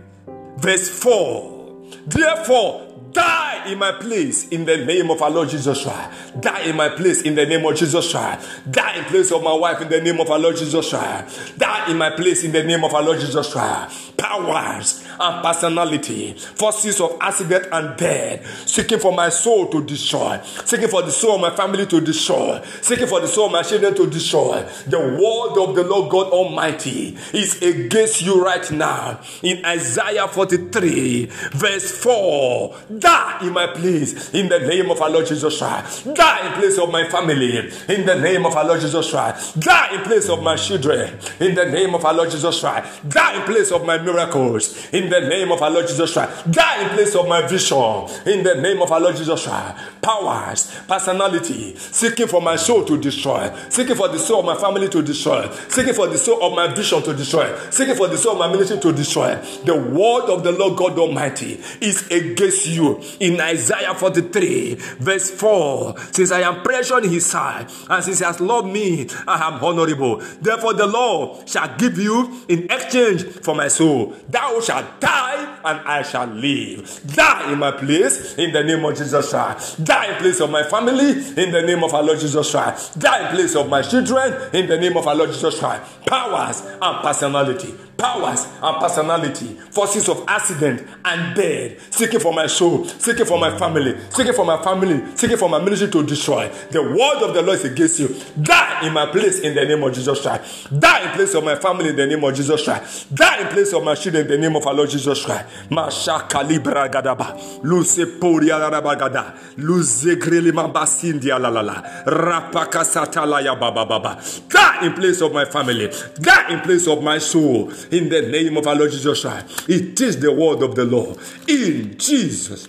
verse 0.57 0.89
4, 0.89 1.83
therefore, 2.07 2.95
die 3.13 3.71
in 3.71 3.79
my 3.79 3.93
place 3.93 4.49
in 4.49 4.65
the 4.65 4.85
name 4.85 5.11
of 5.11 5.23
our 5.23 5.31
Lord 5.31 5.49
Jesus 5.49 5.85
Christ. 5.85 6.41
Die 6.41 6.63
in 6.63 6.77
my 6.77 6.89
place 6.89 7.23
in 7.23 7.37
the 7.37 7.47
name 7.47 7.65
of 7.65 7.77
Jesus 7.77 8.11
Christ. 8.11 8.49
Die 8.71 8.99
in 8.99 9.05
place 9.05 9.31
of 9.31 9.43
my 9.43 9.55
wife 9.55 9.81
in 9.81 9.89
the 9.89 10.01
name 10.01 10.21
of 10.21 10.31
our 10.31 10.39
Lord 10.39 10.57
Jesus 10.57 10.91
Christ. 10.91 11.57
Die 11.59 11.91
in 11.91 11.97
my 11.97 12.11
place 12.11 12.43
in 12.43 12.51
the 12.51 12.65
name 12.65 12.83
of 12.83 12.93
our 12.93 13.03
Lord 13.03 13.21
Jesus 13.21 13.53
Christ. 13.53 14.17
Powers 14.17 15.04
and 15.19 15.45
personality, 15.45 16.35
forces 16.35 17.01
of 17.01 17.17
accident 17.21 17.67
and 17.73 17.97
death, 17.97 18.69
seeking 18.69 18.99
for 18.99 19.13
my 19.13 19.29
soul 19.29 19.69
to 19.69 19.85
destroy, 19.85 20.41
seeking 20.65 20.89
for 20.89 21.03
the 21.03 21.11
soul 21.11 21.37
of 21.37 21.41
my 21.41 21.55
family 21.55 21.87
to 21.87 22.01
destroy, 22.01 22.63
seeking 22.81 23.07
for 23.07 23.21
the 23.21 23.29
soul 23.29 23.47
of 23.47 23.53
my 23.53 23.63
children 23.63 23.95
to 23.95 24.07
destroy. 24.09 24.63
The 24.87 24.99
word 24.99 25.63
of 25.63 25.75
the 25.75 25.85
Lord 25.85 26.11
God 26.11 26.33
Almighty 26.33 27.17
is 27.33 27.61
against 27.63 28.23
you 28.23 28.45
right 28.45 28.69
now. 28.71 29.21
In 29.43 29.65
Isaiah 29.65 30.29
43, 30.29 31.27
verse 31.53 31.91
4, 32.03 32.77
die 32.99 33.39
in 33.43 33.53
my 33.53 33.67
place 33.69 34.33
in 34.35 34.49
the 34.49 34.61
name 34.61 34.91
of 34.91 35.01
our 35.01 35.11
Lord 35.11 35.27
Jesus 35.27 35.59
Christ. 35.59 36.15
Die 36.15 36.47
in 36.47 36.53
place 36.55 36.79
of 36.79 36.91
my 36.91 37.09
family 37.09 37.59
in 37.89 38.07
the 38.07 38.19
name 38.21 38.47
of 38.47 38.57
our 38.57 38.65
Lord 38.65 38.81
Jesus 38.81 39.11
Christ. 39.11 39.61
Die 39.61 39.95
in 39.95 40.01
place 40.03 40.29
of 40.29 40.43
my 40.43 40.57
children 40.57 41.19
in 41.41 41.55
the 41.55 41.67
name 41.67 41.95
of 41.95 42.05
our 42.05 42.15
Lord 42.15 42.31
Jesus 42.31 42.61
Christ. 42.61 43.09
Die 43.09 43.37
in 43.37 43.43
place 43.43 43.71
of 43.73 43.85
my 43.85 43.99
miracles 43.99 44.93
in 44.93 45.04
the 45.09 45.21
name 45.21 45.53
of 45.53 45.63
our 45.63 45.71
Lord 45.71 45.87
Jesus 45.87 46.13
Christ. 46.13 46.51
Die 46.51 46.83
in 46.83 46.89
place 46.91 47.15
of 47.15 47.29
my 47.29 47.47
vision 47.47 48.09
in 48.27 48.43
the 48.43 48.57
name 48.61 48.83
of 48.83 48.91
our 48.93 49.01
Lord 49.01 49.17
Jesus 49.17 49.47
Christ. 49.47 49.77
Powers, 50.03 50.81
personality, 50.87 51.77
seeking 51.77 52.27
for 52.27 52.43
my 52.43 52.57
soul 52.57 52.85
to 52.85 52.99
destroy, 52.99 53.51
seeking 53.69 53.97
for 53.97 54.09
the 54.09 54.19
soul 54.19 54.41
of 54.41 54.47
my 54.47 54.57
family 54.57 54.89
to 54.89 55.03
destroy, 55.03 55.49
seeking 55.69 55.95
for 55.95 56.07
the 56.07 56.19
soul 56.19 56.43
of 56.43 56.55
my 56.55 56.73
vision 56.75 57.03
to 57.03 57.15
destroy, 57.15 57.55
seeking 57.71 57.95
for 57.95 58.09
the 58.09 58.17
soul 58.17 58.33
of 58.33 58.39
my 58.39 58.49
ministry 58.49 58.79
to 58.79 58.93
destroy. 58.93 59.35
The 59.65 59.77
word 59.77 60.31
of 60.31 60.45
the 60.45 60.53
Lord 60.53 60.77
God 60.77 60.99
Almighty 60.99 61.61
is 61.81 62.07
against 62.11 62.67
you. 62.67 63.01
In 63.21 63.41
Isaiah 63.41 63.95
43, 63.95 64.75
verse 64.99 65.31
4, 65.31 65.99
since 66.13 66.31
I 66.31 66.41
am 66.41 66.63
precious 66.63 67.05
in 67.05 67.11
his 67.11 67.27
sight, 67.27 67.71
and 67.89 68.05
since 68.05 68.19
he 68.19 68.25
has 68.25 68.41
loved 68.41 68.69
me, 68.69 69.09
I 69.27 69.49
am 69.49 69.65
honorable. 69.65 70.17
Therefore, 70.41 70.75
the 70.75 70.87
Lord 70.87 71.49
shall 71.49 71.75
give 71.77 71.99
you 71.99 72.43
in 72.49 72.71
exchange 72.71 73.25
for 73.25 73.55
my 73.55 73.69
soul. 73.69 74.15
Thou 74.29 74.61
shalt 74.61 74.94
die, 75.01 75.59
and 75.65 75.81
I 75.81 76.03
shall 76.03 76.27
live. 76.27 77.01
Die 77.07 77.53
in 77.53 77.59
my 77.59 77.73
place 77.73 78.35
in 78.37 78.53
the 78.53 78.63
name 78.63 78.85
of 78.85 78.97
Jesus 78.97 79.31
Christ. 79.31 79.85
Die 79.85 80.13
in 80.13 80.19
place 80.19 80.41
of 80.41 80.51
my 80.51 80.63
family 80.63 81.11
in 81.11 81.51
the 81.53 81.63
name 81.63 81.83
of 81.83 81.95
our 81.95 82.03
Lord 82.03 82.21
Jesus 82.21 82.51
Christ. 82.51 82.99
Die 82.99 83.29
in 83.29 83.35
place 83.35 83.55
of 83.57 83.69
my 83.69 83.83
children 83.83 84.35
in 84.53 84.67
the 84.67 84.79
name 84.79 84.97
of 84.97 85.07
our 85.07 85.15
Lord 85.15 85.31
Jesus 85.31 85.59
Christ. 85.59 85.83
Powers 86.07 86.63
and 86.81 87.03
personality 87.03 87.75
powers 87.97 88.47
and 88.63 88.81
personality, 88.81 89.47
forces 89.71 90.09
of 90.09 90.25
accident 90.29 90.87
and 91.05 91.37
death, 91.37 91.93
seeking 91.93 92.21
for 92.21 92.33
my 92.33 92.47
soul, 92.47 92.85
seeking 92.85 93.27
for 93.27 93.39
my 93.39 93.57
family, 93.59 93.97
seeking 94.11 94.33
for 94.33 94.45
my 94.45 94.63
family, 94.63 95.03
seeking 95.17 95.37
for 95.37 95.49
my 95.49 95.61
ministry 95.61 95.91
to 95.91 96.03
destroy. 96.03 96.49
The 96.71 96.83
word 96.83 97.29
of 97.29 97.35
the 97.35 97.43
Lord 97.43 97.59
is 97.59 97.65
against 97.65 98.01
you. 98.01 98.15
Die 98.41 98.87
in 98.87 98.93
my 98.93 99.07
place 99.07 99.41
in 99.41 99.55
the 99.55 99.65
name 99.65 99.83
of 99.83 99.95
Jesus 99.95 100.21
Christ. 100.21 100.69
Die 100.79 101.05
in 101.05 101.11
place 101.11 101.35
of 101.35 101.45
my 101.45 101.57
family 101.57 101.91
in 101.91 101.97
the 101.97 102.07
name 102.07 102.23
of 102.25 102.35
Jesus 102.35 102.65
Christ. 102.65 103.15
Die 103.15 103.41
in 103.41 103.49
place 103.49 103.73
of 103.73 103.85
my 103.85 103.95
children 103.95 104.25
in 104.25 104.31
the 104.31 104.39
name 104.39 104.57
of 104.57 104.67
our 104.67 104.75
Lord 104.75 104.91
Jesus 104.91 105.25
Christ. 105.25 105.47
Mashaka 105.71 106.47
libra 106.47 106.89
gadaba, 106.89 107.63
luce 107.63 108.07
poria 108.21 108.59
rabagada, 108.59 109.35
luce 109.59 110.17
greli 110.17 110.53
mambasindia 110.53 111.41
la 111.41 111.49
la 111.49 111.61
la, 111.61 111.83
rapaka 112.05 112.85
satala 112.85 113.43
ya 113.43 113.55
baba 113.55 113.87
baba. 113.87 114.21
Die 114.49 114.87
in 114.87 114.93
place 114.93 115.21
of 115.21 115.33
my 115.33 115.45
family. 115.45 115.89
Die 116.21 116.53
in 116.53 116.61
place 116.61 116.87
of 116.87 117.03
my 117.03 117.19
soul 117.19 117.71
in 117.91 118.09
the 118.09 118.23
name 118.23 118.57
of 118.57 118.67
our 118.67 118.75
Lord 118.75 118.91
Jesus 118.91 119.23
Christ. 119.23 119.69
It 119.69 120.01
is 120.01 120.21
the 120.21 120.33
word 120.33 120.63
of 120.63 120.75
the 120.75 120.85
Lord. 120.85 121.19
In 121.49 121.97
Jesus' 121.99 122.69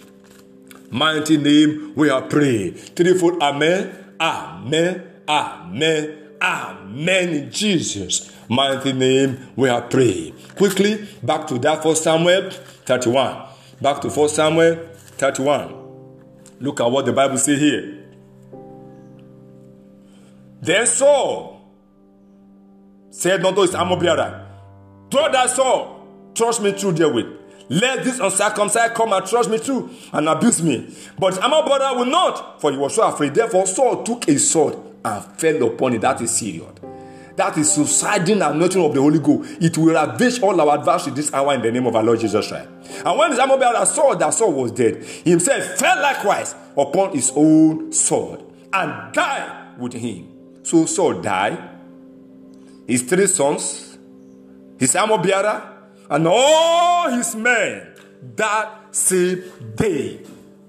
mighty 0.90 1.38
name, 1.38 1.94
we 1.96 2.10
are 2.10 2.22
praying. 2.22 2.74
Threefold 2.74 3.42
Amen, 3.42 4.14
Amen, 4.20 5.04
Amen, 5.28 6.18
Amen. 6.42 7.30
In 7.30 7.52
Jesus' 7.52 8.32
mighty 8.50 8.94
name, 8.94 9.48
we 9.56 9.70
are 9.70 9.82
praying. 9.82 10.36
Quickly, 10.58 11.08
back 11.24 11.48
to 11.48 11.60
that 11.60 11.84
for 11.84 11.96
Samuel 11.96 12.52
31. 12.52 13.48
Back 13.82 14.02
to 14.02 14.10
1 14.10 14.30
Samuel 14.30 14.90
31. 15.18 15.74
Look 16.60 16.80
at 16.80 16.90
what 16.90 17.06
the 17.06 17.14
Bible 17.14 17.38
says 17.38 17.60
here. 17.60 18.04
Then 20.62 20.88
Saul 20.88 21.62
said 23.10 23.46
unto 23.46 23.62
his 23.62 23.76
armor 23.76 23.98
bearer, 23.98 24.45
Throw 25.16 25.32
that 25.32 25.50
sword, 25.50 25.88
trust 26.36 26.62
me 26.62 26.74
through 26.74 26.92
therewith. 26.92 27.28
Let 27.70 28.04
this 28.04 28.20
uncircumcised 28.20 28.96
come 28.96 29.14
and 29.14 29.26
trust 29.26 29.50
me 29.50 29.58
too 29.60 29.90
and 30.12 30.28
abuse 30.28 30.62
me. 30.62 30.94
But 31.18 31.42
armor 31.42 31.66
brother 31.66 31.98
will 31.98 32.06
not, 32.08 32.60
for 32.60 32.70
he 32.70 32.78
was 32.78 32.96
so 32.96 33.08
afraid. 33.08 33.34
Therefore, 33.34 33.66
Saul 33.66 34.04
took 34.04 34.28
a 34.28 34.38
sword 34.38 34.76
and 35.06 35.24
fell 35.40 35.64
upon 35.68 35.94
it. 35.94 36.02
That 36.02 36.20
is 36.20 36.32
serious. 36.32 36.68
That 37.38 37.58
is 37.58 37.72
subsiding 37.72 38.42
and 38.42 38.60
nothing 38.60 38.84
of 38.84 38.94
the 38.94 39.00
Holy 39.00 39.20
Ghost. 39.20 39.62
It 39.62 39.78
will 39.78 39.94
ravage 39.94 40.42
all 40.42 40.60
our 40.60 40.78
adversary 40.78 41.16
this 41.16 41.34
hour 41.34 41.54
in 41.54 41.62
the 41.62 41.72
name 41.72 41.88
of 41.88 41.96
our 41.96 42.04
Lord 42.04 42.20
Jesus 42.20 42.50
Christ. 42.50 42.68
And 43.06 43.18
when 43.18 43.40
armor 43.40 43.86
saw 43.86 44.16
that 44.16 44.34
Saul 44.34 44.52
was 44.52 44.74
dead, 44.74 45.02
he 45.02 45.30
himself 45.30 45.64
fell 45.78 46.02
likewise 46.02 46.56
upon 46.76 47.14
his 47.14 47.32
own 47.34 47.94
sword 47.94 48.44
and 48.74 49.14
died 49.14 49.80
with 49.80 49.94
him. 49.94 50.28
So 50.64 50.86
Saul 50.86 51.22
died. 51.22 51.70
His 52.86 53.04
three 53.04 53.28
sons, 53.28 53.95
his 54.80 54.96
armor 54.96 55.18
bearer, 55.18 55.72
and 56.10 56.28
all 56.28 57.10
his 57.10 57.36
men 57.36 57.96
that 58.36 58.96
same 58.96 59.44
day. 59.76 60.22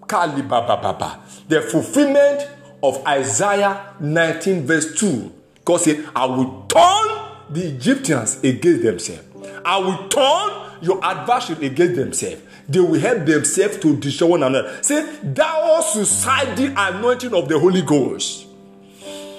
Kalibababa. 0.06 1.18
The 1.48 1.62
fulfillment 1.62 2.48
of 2.82 3.04
Isaiah 3.06 3.94
19, 4.00 4.66
verse 4.66 4.98
2. 4.98 5.32
God 5.64 5.78
said, 5.78 6.08
I 6.14 6.26
will 6.26 6.64
turn 6.68 7.52
the 7.52 7.74
Egyptians 7.74 8.42
against 8.42 8.82
themselves. 8.82 9.24
I 9.64 9.78
will 9.78 10.08
turn 10.08 10.82
your 10.82 11.04
adversary 11.04 11.66
against 11.66 11.96
themselves. 11.96 12.42
They 12.68 12.80
will 12.80 12.98
help 13.00 13.26
themselves 13.26 13.78
to 13.78 13.96
destroy 13.96 14.28
one 14.28 14.42
another. 14.42 14.78
Say, 14.82 15.18
thou 15.22 15.80
suicidal 15.80 16.72
anointing 16.76 17.34
of 17.34 17.48
the 17.48 17.58
Holy 17.58 17.82
Ghost. 17.82 18.46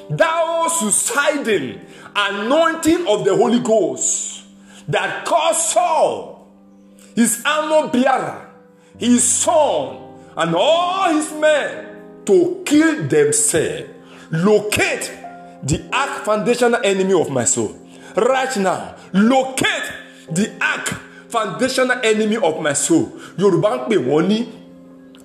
Thou 0.10 0.68
suicidal 0.68 1.80
anointing 2.16 3.08
of 3.08 3.24
the 3.26 3.36
Holy 3.36 3.60
Ghost 3.60 4.37
that 4.88 5.26
caused 5.26 5.60
Saul, 5.72 6.48
his 7.16 7.42
armor 7.46 7.90
bearer, 7.90 8.50
his 8.98 9.24
son, 9.24 9.98
and 10.36 10.56
all 10.56 11.14
his 11.14 11.32
men 11.34 12.24
to 12.26 12.62
kill 12.66 13.08
themselves. 13.08 13.90
Locate 14.32 15.12
the 15.64 15.84
ark 15.94 16.24
foundational 16.26 16.80
enemy 16.84 17.14
of 17.14 17.30
my 17.30 17.46
soul. 17.46 17.76
Right 18.16 18.56
now, 18.58 18.96
locate 19.14 19.92
the 20.30 20.52
ark 20.62 20.88
foundational 21.30 22.00
enemy 22.04 22.38
of 22.38 22.60
my 22.62 22.74
soul. 22.74 23.12
Yorùbá 23.38 23.72
ń 23.76 23.80
pè 23.90 23.98
wọ́n 23.98 24.28
ní 24.28 24.40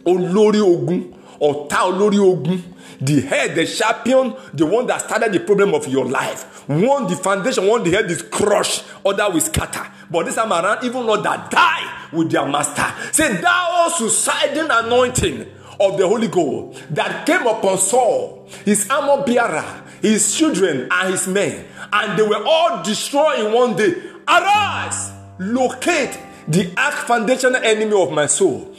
olórí 0.05 0.61
ogun, 0.61 1.01
ọ̀tá 1.43 1.79
olórí 1.89 2.19
ogun. 2.19 2.63
The 3.01 3.21
head, 3.21 3.57
the 3.57 3.67
champion, 3.67 4.35
the 4.55 4.65
one 4.65 4.87
that 4.87 5.01
started 5.01 5.33
the 5.33 5.41
problem 5.41 5.75
of 5.75 5.89
your 5.89 6.05
life. 6.07 6.63
One, 6.69 7.09
the 7.09 7.17
foundation, 7.17 7.67
one, 7.67 7.83
the 7.83 7.91
head 7.91 8.09
is 8.09 8.23
crushed, 8.23 8.85
other 9.05 9.29
will 9.29 9.41
scatter. 9.41 9.85
But 10.09 10.27
this 10.27 10.37
time 10.37 10.53
around, 10.53 10.85
even 10.85 11.05
Lord 11.05 11.25
that 11.25 11.51
die 11.51 12.09
with 12.13 12.31
their 12.31 12.47
master. 12.47 12.87
Say, 13.11 13.41
thou 13.41 13.89
suicidal 13.97 14.69
anointing 14.71 15.47
of 15.81 15.99
the 15.99 16.07
Holy 16.07 16.29
Ghost 16.29 16.81
that 16.95 17.27
came 17.27 17.45
upon 17.45 17.79
Saul, 17.79 18.47
his 18.65 18.89
armor 18.89 19.25
bearer, 19.25 19.83
his 20.01 20.37
children, 20.37 20.87
and 20.91 21.11
his 21.11 21.27
men, 21.27 21.65
and 21.93 22.19
they 22.19 22.23
were 22.23 22.45
all 22.47 22.85
destroyed 22.85 23.41
in 23.41 23.53
one 23.53 23.75
day. 23.75 23.95
Arise, 24.29 25.11
locate 25.41 26.17
the 26.47 26.73
ark 26.77 26.95
foundational 26.95 27.57
enemy 27.57 28.01
of 28.01 28.13
my 28.13 28.27
soul, 28.27 28.75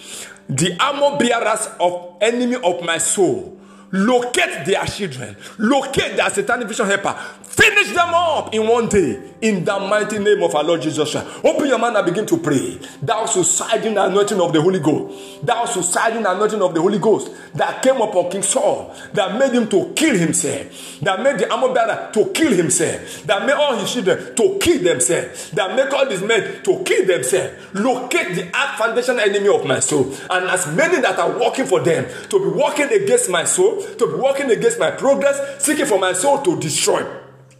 the 0.49 0.75
armor 0.79 1.17
bearers 1.17 1.67
of 1.79 2.17
enemy 2.21 2.56
of 2.56 2.84
my 2.84 2.97
soul 2.97 3.60
locate 3.93 4.65
their 4.65 4.84
children, 4.86 5.38
locate 5.60 6.17
their 6.17 6.29
satanic 6.29 6.67
vision 6.67 6.88
helper, 6.88 7.13
finish 7.43 7.93
them 7.93 8.10
up 8.13 8.53
in 8.53 8.67
one 8.67 8.89
day 8.89 9.21
in 9.41 9.63
the 9.63 9.79
mighty 9.79 10.17
name 10.17 10.41
of 10.41 10.56
our 10.56 10.63
Lord 10.63 10.82
Jesus 10.82 11.12
Christ. 11.12 11.27
Open 11.43 11.67
your 11.67 11.77
mouth 11.77 11.95
and 11.95 12.06
begin 12.06 12.25
to 12.25 12.38
pray. 12.38 12.79
Thou 13.01 13.25
suiciding 13.25 14.03
anointing 14.03 14.41
of 14.41 14.51
the 14.51 14.62
Holy 14.62 14.79
Ghost, 14.79 15.45
thou 15.45 15.65
suiciding 15.65 16.25
anointing 16.25 16.62
of 16.62 16.73
the 16.73 16.82
Holy 16.82 16.97
Ghost 16.97 17.29
that 17.53 17.84
came 17.84 18.01
upon 18.01 18.32
King 18.32 18.41
Saul, 18.41 18.95
that 19.13 19.38
made 19.38 19.51
him 19.53 19.69
to 19.69 19.93
kill 19.95 20.17
himself, 20.17 20.99
that 21.01 21.21
made 21.21 21.38
the 21.38 21.51
armor 21.53 21.71
bearer 21.71 22.10
to 22.13 22.25
kill 22.32 22.51
himself, 22.51 23.23
that 23.23 23.45
made 23.45 23.53
all 23.53 23.77
his 23.77 23.93
children 23.93 24.36
to 24.36 24.58
kill 24.60 24.82
themselves, 24.82 25.51
that 25.51 25.75
made 25.75 25.93
all 25.93 26.10
these 26.10 26.23
men 26.23 26.63
to 26.63 26.84
kill 26.84 27.06
themselves. 27.06 27.53
Locate 27.75 28.36
the 28.36 28.58
ark 28.58 28.77
foundation 28.79 29.19
enemy 29.19 29.49
of 29.49 29.65
my 29.65 29.79
soul, 29.79 30.12
and 30.32 30.45
as 30.47 30.65
many 30.75 30.99
that 31.01 31.19
are 31.19 31.39
working 31.39 31.65
for 31.65 31.79
them 31.82 32.06
to 32.29 32.39
be 32.39 32.58
working 32.58 32.91
against 32.91 33.29
my 33.29 33.43
soul 33.43 33.83
to 33.98 34.08
be 34.08 34.13
working 34.13 34.52
against 34.52 34.80
my 34.80 34.91
progress, 34.91 35.63
seeking 35.63 35.86
for 35.86 36.00
my 36.00 36.13
soul 36.13 36.41
to 36.41 36.60
destroy. 36.60 37.06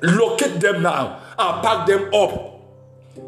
Locate 0.02 0.60
them 0.60 0.82
now 0.82 1.22
and 1.38 1.64
pack 1.64 1.88
them 1.88 2.14
up 2.14 2.53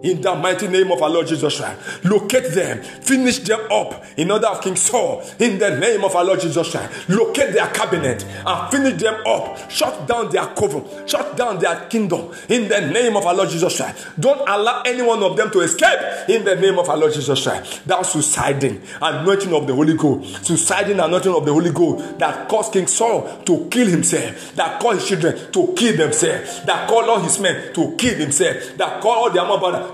in 0.01 0.21
the 0.21 0.35
mighty 0.35 0.67
name 0.67 0.91
of 0.91 1.01
our 1.01 1.09
Lord 1.09 1.27
Jesus 1.27 1.57
Christ. 1.57 2.05
Locate 2.05 2.51
them, 2.51 2.81
finish 2.81 3.39
them 3.39 3.59
up 3.71 4.03
in 4.17 4.31
order 4.31 4.47
of 4.47 4.61
King 4.61 4.75
Saul. 4.75 5.23
In 5.39 5.57
the 5.57 5.77
name 5.79 6.03
of 6.03 6.15
our 6.15 6.23
Lord 6.23 6.39
Jesus 6.39 6.69
Christ. 6.71 7.09
Locate 7.09 7.53
their 7.53 7.67
cabinet 7.67 8.23
and 8.45 8.71
finish 8.71 9.01
them 9.01 9.15
up. 9.25 9.69
Shut 9.69 10.07
down 10.07 10.29
their 10.31 10.45
cover, 10.47 10.83
shut 11.07 11.37
down 11.37 11.59
their 11.59 11.87
kingdom 11.87 12.31
in 12.49 12.67
the 12.67 12.81
name 12.81 13.15
of 13.15 13.25
our 13.25 13.33
Lord 13.33 13.49
Jesus 13.49 13.77
Christ. 13.77 14.07
Don't 14.19 14.41
allow 14.47 14.81
any 14.83 15.01
one 15.01 15.21
of 15.23 15.37
them 15.37 15.51
to 15.51 15.59
escape 15.61 15.99
in 16.29 16.43
the 16.45 16.55
name 16.55 16.77
of 16.79 16.89
our 16.89 16.97
Lord 16.97 17.13
Jesus 17.13 17.43
Christ. 17.43 17.85
That 17.87 17.99
suiciding, 18.05 18.81
anointing 19.01 19.53
of 19.53 19.67
the 19.67 19.73
Holy 19.73 19.95
Ghost, 19.95 20.45
suiciding, 20.45 21.03
anointing 21.03 21.33
of 21.33 21.45
the 21.45 21.53
Holy 21.53 21.71
Ghost 21.71 22.19
that 22.19 22.47
caused 22.49 22.73
King 22.73 22.87
Saul 22.87 23.41
to 23.45 23.67
kill 23.69 23.87
himself, 23.87 24.55
that 24.55 24.79
caused 24.81 25.01
his 25.01 25.09
children 25.09 25.51
to 25.51 25.73
kill 25.75 25.97
themselves, 25.97 26.61
that 26.65 26.89
caused 26.89 27.09
all 27.09 27.19
his 27.19 27.39
men 27.39 27.73
to 27.73 27.95
kill 27.97 28.17
themselves, 28.17 28.73
that 28.75 29.01
caused 29.01 29.15
all 29.15 29.29
their 29.31 29.45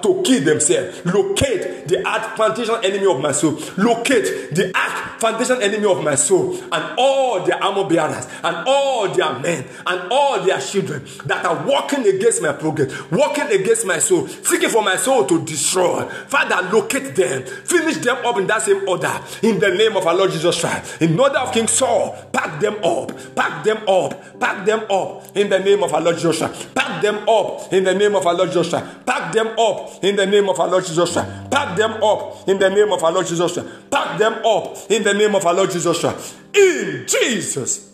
to 0.02 0.22
kill 0.24 0.44
themselves. 0.44 1.06
Locate 1.06 1.88
the 1.88 2.08
ark 2.08 2.38
foundation 2.38 2.76
enemy 2.84 3.06
of 3.06 3.22
my 3.22 3.32
soul. 3.32 3.60
Locate 3.78 4.54
the 4.54 4.72
ark 4.76 5.20
foundation 5.22 5.62
enemy 5.62 5.86
of 5.86 6.04
my 6.04 6.16
soul 6.16 6.58
and 6.72 6.96
all 6.98 7.46
their 7.46 7.64
armor 7.64 7.88
bearers 7.88 8.28
and 8.44 8.68
all 8.68 9.08
their 9.10 9.38
men 9.40 9.66
and 9.86 10.12
all 10.12 10.44
their 10.44 10.60
children 10.60 11.06
that 11.26 11.46
are 11.46 11.68
working 11.68 12.06
against 12.08 12.42
my 12.42 12.52
progress, 12.52 12.92
working 13.12 13.48
against 13.52 13.86
my 13.86 14.00
soul, 14.00 14.28
seeking 14.28 14.70
for 14.70 14.82
my 14.82 14.96
soul 14.96 15.26
to 15.26 15.44
destroy. 15.46 16.04
Father, 16.28 16.70
locate 16.76 17.16
them, 17.16 17.44
finish 17.44 17.98
them 17.98 18.18
up 18.26 18.38
in 18.38 18.48
that 18.48 18.64
same 18.64 18.88
order 18.90 19.14
in 19.44 19.60
the 19.60 19.70
name 19.70 19.96
of 19.96 20.06
our 20.08 20.16
Lord 20.16 20.32
Jesus 20.32 20.60
Christ. 20.60 21.02
In 21.02 21.20
order 21.20 21.38
of 21.38 21.54
King 21.54 21.68
Saul, 21.68 22.18
pack 22.34 22.60
them 22.60 22.84
up, 22.84 23.12
pack 23.36 23.64
them 23.64 23.78
up, 23.88 24.40
pack 24.40 24.66
them 24.66 24.80
up 24.90 25.38
in 25.38 25.50
the 25.50 25.60
name 25.60 25.84
of 25.84 25.94
our 25.94 26.02
Lord 26.02 26.18
Christ. 26.18 26.74
Pack 26.74 27.02
them 27.02 27.30
up 27.30 27.72
in 27.72 27.84
the 27.84 27.94
name 27.94 28.16
of 28.16 28.26
our 28.26 28.34
Lord 28.34 28.52
Christ. 28.52 28.72
Pack 29.06 29.34
them 29.34 29.48
up 29.60 29.71
in 30.02 30.16
the 30.16 30.26
name 30.26 30.50
of 30.50 30.60
our 30.60 30.68
Lord 30.68 30.86
Jesus. 30.86 31.14
Pack 31.14 31.78
them 31.78 32.04
up 32.04 32.48
in 32.48 32.60
the 32.60 32.70
name 32.70 32.92
of 32.92 33.04
our 33.04 33.12
Lord 33.12 33.28
Jesus. 33.28 33.58
Pack 33.90 34.18
them 34.18 34.34
up 34.46 34.78
in 34.90 35.04
the 35.04 35.14
name 35.14 35.36
of 35.36 35.46
our 35.46 35.54
Lord 35.54 35.72
Jesus. 35.72 36.36
In 36.54 37.06
Jesus' 37.08 37.92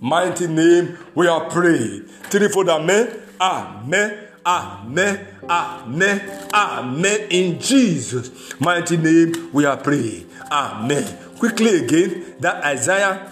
mighty 0.00 0.46
name, 0.46 0.98
we 1.14 1.28
are 1.28 1.48
praying. 1.48 2.02
Threefold 2.30 2.68
amen. 2.68 3.20
Amen. 3.40 4.28
Amen. 4.44 5.26
Amen. 5.48 6.48
Amen. 6.52 7.20
In 7.30 7.60
Jesus' 7.60 8.58
mighty 8.60 8.96
name, 8.96 9.50
we 9.52 9.64
are 9.64 9.76
praying. 9.76 10.28
Amen. 10.50 11.04
Quickly 11.38 11.84
again, 11.84 12.36
that 12.40 12.64
Isaiah 12.64 13.30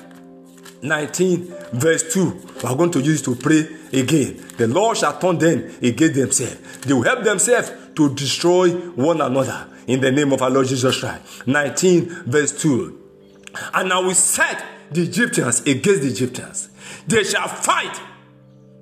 19, 0.82 1.54
verse 1.72 2.12
2. 2.12 2.30
We 2.62 2.68
are 2.68 2.76
going 2.76 2.90
to 2.92 3.00
use 3.00 3.22
to 3.22 3.34
pray 3.34 3.68
again. 3.92 4.42
The 4.56 4.66
Lord 4.66 4.96
shall 4.96 5.18
turn 5.18 5.38
them 5.38 5.70
against 5.82 6.14
themselves. 6.14 6.78
They 6.80 6.94
will 6.94 7.02
help 7.02 7.24
themselves 7.24 7.72
to 7.96 8.14
destroy 8.14 8.70
one 8.70 9.20
another 9.20 9.68
in 9.86 10.00
the 10.00 10.10
name 10.10 10.32
of 10.32 10.42
our 10.42 10.50
Lord 10.50 10.66
Jesus 10.66 11.00
Christ. 11.00 11.46
19, 11.46 12.24
verse 12.26 12.62
2. 12.62 12.98
And 13.74 13.92
I 13.92 13.98
will 13.98 14.14
set 14.14 14.64
the 14.90 15.02
Egyptians 15.02 15.60
against 15.60 16.02
the 16.02 16.08
Egyptians. 16.08 16.70
They 17.06 17.24
shall 17.24 17.48
fight 17.48 18.00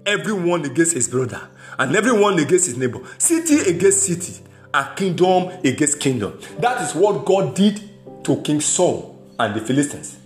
everyone 0.07 0.65
against 0.65 0.95
his 0.95 1.09
brother 1.09 1.49
and 1.79 1.95
everyone 1.95 2.39
against 2.39 2.67
his 2.67 2.77
neighbor, 2.77 3.01
city 3.19 3.71
against 3.71 4.03
city, 4.03 4.43
and 4.73 4.97
kingdom 4.97 5.49
against 5.65 6.01
kingdom. 6.01 6.39
That 6.59 6.83
is 6.83 6.95
what 6.95 7.25
God 7.25 7.55
did 7.55 7.81
to 8.25 8.37
King 8.43 8.61
Saul 8.61 9.19
and 9.39 9.55
the 9.55 9.61
Philistines. 9.61 10.18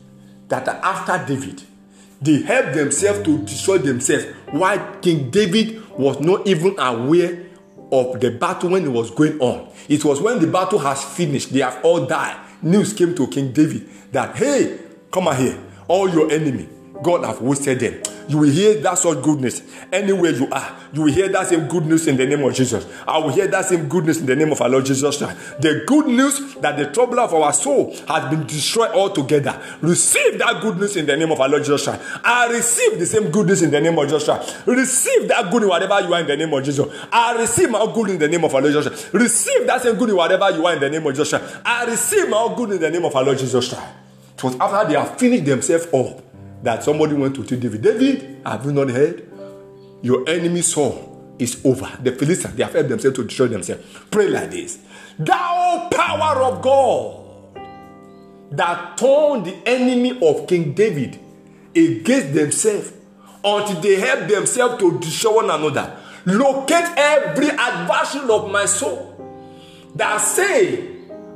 That 0.52 0.68
after 0.68 1.34
David, 1.34 1.62
they 2.20 2.42
helped 2.42 2.74
themselves 2.74 3.22
to 3.22 3.38
destroy 3.38 3.78
themselves 3.78 4.26
while 4.50 4.96
King 5.00 5.30
David 5.30 5.88
was 5.98 6.20
not 6.20 6.46
even 6.46 6.78
aware 6.78 7.46
of 7.90 8.20
the 8.20 8.32
battle 8.32 8.68
when 8.68 8.84
it 8.84 8.90
was 8.90 9.10
going 9.10 9.40
on. 9.40 9.72
It 9.88 10.04
was 10.04 10.20
when 10.20 10.40
the 10.40 10.46
battle 10.46 10.78
has 10.80 11.02
finished, 11.02 11.54
they 11.54 11.60
have 11.60 11.82
all 11.82 12.04
died. 12.04 12.38
News 12.60 12.92
came 12.92 13.14
to 13.14 13.26
King 13.28 13.52
David 13.52 13.88
that, 14.12 14.36
hey, 14.36 14.78
come 15.10 15.26
on 15.26 15.36
here, 15.36 15.58
all 15.88 16.06
your 16.06 16.30
enemy, 16.30 16.68
God 17.02 17.24
have 17.24 17.40
wasted 17.40 17.80
them. 17.80 18.02
You 18.32 18.38
will 18.38 18.48
hear 18.48 18.80
that 18.80 18.96
such 18.96 19.22
goodness 19.22 19.60
anywhere 19.92 20.30
you 20.30 20.48
are. 20.50 20.74
You 20.94 21.02
will 21.02 21.12
hear 21.12 21.28
that 21.28 21.48
same 21.48 21.68
good 21.68 21.84
news 21.84 22.06
in 22.06 22.16
the 22.16 22.24
name 22.24 22.42
of 22.42 22.54
Jesus. 22.54 22.86
I 23.06 23.18
will 23.18 23.28
hear 23.28 23.46
that 23.46 23.66
same 23.66 23.90
goodness 23.90 24.20
in 24.20 24.26
the 24.26 24.34
name 24.34 24.50
of 24.50 24.58
our 24.62 24.70
Lord 24.70 24.86
Jesus 24.86 25.18
Christ. 25.18 25.60
The 25.60 25.84
good 25.86 26.06
news 26.06 26.54
that 26.54 26.78
the 26.78 26.86
trouble 26.86 27.20
of 27.20 27.34
our 27.34 27.52
soul 27.52 27.94
has 28.08 28.30
been 28.30 28.46
destroyed 28.46 28.92
altogether. 28.92 29.60
Receive 29.82 30.38
that 30.38 30.62
good 30.62 30.78
news 30.78 30.96
in 30.96 31.04
the 31.04 31.14
name 31.14 31.30
of 31.30 31.42
our 31.42 31.48
Lord 31.50 31.62
Jesus 31.62 31.84
Christ. 31.84 32.00
I 32.24 32.46
receive 32.46 32.98
the 32.98 33.04
same 33.04 33.30
good 33.30 33.48
news 33.48 33.60
in 33.60 33.70
the 33.70 33.82
name 33.82 33.98
of 33.98 34.04
Jesus 34.04 34.24
Christ. 34.24 34.66
Receive 34.66 35.28
that 35.28 35.50
good 35.50 35.64
whatever 35.64 36.00
you 36.00 36.14
are 36.14 36.20
in 36.20 36.26
the 36.26 36.36
name 36.38 36.54
of 36.54 36.64
Jesus. 36.64 36.88
I 37.12 37.38
receive 37.38 37.68
my 37.70 37.84
good 37.94 38.12
in 38.12 38.18
the 38.18 38.28
name 38.28 38.44
of 38.46 38.54
our 38.54 38.62
Lord 38.62 38.72
Jesus 38.72 38.88
Christ. 38.88 39.12
Receive 39.12 39.66
that 39.66 39.82
same 39.82 39.96
good 39.96 40.10
whatever 40.10 40.50
you 40.52 40.64
are 40.64 40.72
in 40.72 40.80
the 40.80 40.88
name 40.88 41.06
of 41.06 41.12
Jesus 41.12 41.28
Christ. 41.28 41.54
I 41.66 41.84
receive 41.84 42.30
my 42.30 42.54
good 42.56 42.70
in 42.70 42.80
the 42.80 42.90
name 42.90 43.04
of 43.04 43.14
our 43.14 43.24
Lord 43.24 43.36
Jesus 43.36 43.68
Christ. 43.68 43.86
It 44.38 44.42
was 44.42 44.56
after 44.58 44.88
they 44.88 44.98
have 44.98 45.18
finished 45.18 45.44
themselves 45.44 45.86
up 45.92 46.21
that 46.62 46.82
somebody 46.84 47.14
went 47.14 47.34
to 47.36 47.44
tell 47.44 47.58
David, 47.58 47.82
David, 47.82 48.40
have 48.44 48.64
you 48.64 48.72
not 48.72 48.88
heard? 48.90 49.28
Your 50.02 50.28
enemy 50.28 50.62
Saul 50.62 51.34
is 51.38 51.64
over. 51.64 51.90
The 52.02 52.12
Philistines, 52.12 52.54
they 52.54 52.62
have 52.62 52.72
helped 52.72 52.88
themselves 52.88 53.16
to 53.16 53.24
destroy 53.24 53.48
themselves. 53.48 53.84
Pray 54.10 54.28
like 54.28 54.50
this. 54.50 54.78
Thou 55.18 55.88
power 55.92 56.42
of 56.42 56.62
God 56.62 57.22
that 58.52 58.96
turned 58.96 59.46
the 59.46 59.56
enemy 59.66 60.18
of 60.22 60.46
King 60.46 60.74
David 60.74 61.18
against 61.74 62.34
themselves 62.34 62.92
until 63.44 63.80
they 63.80 63.96
help 63.96 64.28
themselves 64.28 64.78
to 64.78 64.98
destroy 65.00 65.36
one 65.36 65.50
another. 65.50 65.98
Locate 66.26 66.84
every 66.96 67.50
adversary 67.50 68.30
of 68.30 68.50
my 68.50 68.66
soul 68.66 69.08
that 69.96 70.18
say, 70.18 70.88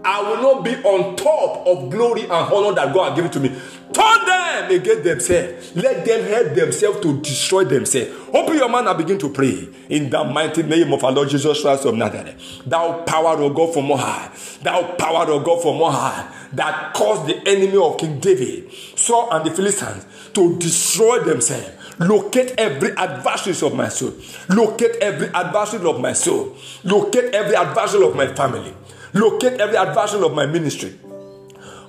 I 0.05 0.23
will 0.23 0.41
not 0.41 0.65
be 0.65 0.77
on 0.77 1.17
top 1.17 1.67
of 1.67 1.91
glory 1.91 2.23
and 2.23 2.31
honor 2.31 2.75
that 2.75 2.95
God 2.95 3.09
has 3.09 3.17
given 3.17 3.31
to 3.33 3.41
me. 3.41 3.61
Turn 3.93 4.27
them 4.27 4.71
against 4.71 5.05
themselves. 5.05 5.77
Let 5.77 6.05
them 6.05 6.25
help 6.25 6.55
themselves 6.55 7.01
to 7.01 7.21
destroy 7.21 7.65
themselves. 7.65 8.11
Open 8.33 8.57
your 8.57 8.69
mouth 8.69 8.87
and 8.87 8.99
begin 8.99 9.19
to 9.19 9.29
pray 9.31 9.69
in 9.89 10.11
the 10.11 10.25
mighty 10.25 10.63
name 10.63 10.93
of 10.93 11.05
our 11.05 11.13
Lord 11.13 11.29
Jesus 11.29 11.63
Christ 11.63 11.85
of 11.85 11.95
Nazareth. 11.95 12.63
Thou 12.67 13.05
power 13.05 13.41
of 13.41 13.55
God 13.55 13.73
from 13.73 13.87
more 13.87 13.99
high, 13.99 14.31
thou 14.63 14.95
power 14.97 15.31
of 15.31 15.45
God 15.45 15.63
from 15.63 15.77
more 15.77 15.93
high, 15.93 16.29
that 16.53 16.95
caused 16.95 17.29
the 17.29 17.37
enemy 17.49 17.77
of 17.77 17.97
King 17.99 18.19
David, 18.19 18.73
Saul, 18.97 19.31
and 19.31 19.47
the 19.47 19.51
Philistines 19.51 20.05
to 20.35 20.59
destroy 20.59 21.21
themselves. 21.21 21.71
Locate 21.99 22.55
every 22.59 22.91
adversary 22.97 23.57
of 23.67 23.75
my 23.75 23.89
soul. 23.89 24.13
Locate 24.51 24.97
every 24.97 25.29
adversary 25.29 25.89
of 25.89 26.01
my 26.01 26.13
soul. 26.13 26.55
Locate 26.85 27.35
every 27.35 27.57
adversary 27.57 28.07
of 28.07 28.15
my 28.15 28.27
family. 28.35 28.75
Locate 29.15 29.61
every 29.61 29.77
adversary 29.77 30.23
of 30.23 30.35
my 30.35 30.45
ministry. 30.45 30.95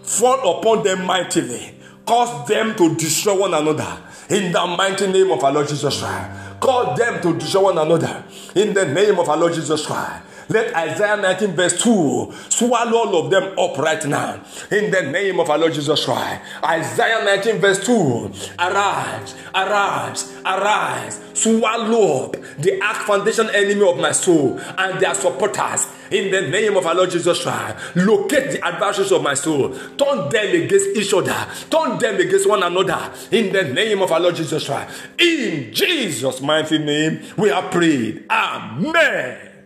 Fall 0.04 0.60
upon 0.60 0.84
them 0.84 1.06
mightily. 1.06 1.77
Cause 2.08 2.48
them 2.48 2.76
to 2.76 2.96
destroy 2.96 3.38
one 3.38 3.54
another. 3.54 3.98
In 4.30 4.52
the 4.52 4.66
mighty 4.66 5.08
name 5.08 5.30
of 5.32 5.44
our 5.44 5.52
Lord 5.52 5.68
Jesus 5.68 6.00
Christ. 6.00 6.60
Cause 6.60 6.98
them 6.98 7.22
to 7.22 7.38
destroy 7.38 7.64
one 7.64 7.78
another. 7.78 8.24
In 8.56 8.74
the 8.74 8.86
name 8.86 9.20
of 9.20 9.30
our 9.30 9.38
Lord 9.38 9.54
Jesus 9.54 9.86
Christ. 9.86 10.24
Let 10.50 10.74
Isaiah 10.76 11.18
19 11.18 11.56
verse 11.56 11.82
2 11.84 12.34
swallow 12.50 12.98
all 12.98 13.26
of 13.26 13.32
them 13.32 13.58
up 13.60 13.78
right 13.78 14.04
now. 14.06 14.42
In 14.72 14.92
the 14.92 15.04
name 15.04 15.40
of 15.40 15.50
our 15.50 15.58
Lord 15.58 15.74
Jesus 15.74 16.06
Christ. 16.06 16.42
Isaiah 16.64 17.24
19 17.26 17.60
verse 17.60 17.86
2. 17.86 18.32
Arise, 18.60 19.36
arise, 19.54 20.38
arise. 20.46 21.22
Swallow 21.34 22.26
up 22.26 22.38
the 22.58 22.82
ark 22.82 22.98
foundation 23.06 23.50
enemy 23.50 23.88
of 23.88 23.98
my 23.98 24.12
soul 24.12 24.60
and 24.78 25.00
their 25.00 25.14
supporters. 25.14 25.88
In 26.10 26.32
the 26.32 26.50
name 26.50 26.78
of 26.78 26.86
our 26.86 26.96
Lord 26.96 27.12
Jesus 27.12 27.44
Christ. 27.44 27.96
Locate 27.98 28.52
the 28.52 28.66
adversaries 28.66 29.12
of 29.12 29.22
my 29.22 29.34
soul. 29.34 29.70
Turn 29.98 30.30
them 30.30 30.64
against 30.64 30.96
each 30.96 31.14
other. 31.14 31.48
Turn 31.70 32.00
them 32.00 32.16
against 32.16 32.48
one 32.48 32.64
another. 32.64 33.12
In 33.32 33.52
the 33.52 33.66
name 33.66 34.02
of 34.02 34.12
our 34.12 34.20
Lord 34.20 34.36
Jesus 34.36 34.66
Christ. 34.66 34.98
In 35.20 35.74
Jesus' 35.74 36.42
mighty 36.42 36.78
name, 36.78 37.22
we 37.38 37.50
have 37.50 37.70
prayed. 37.72 38.26
Amen. 38.30 39.57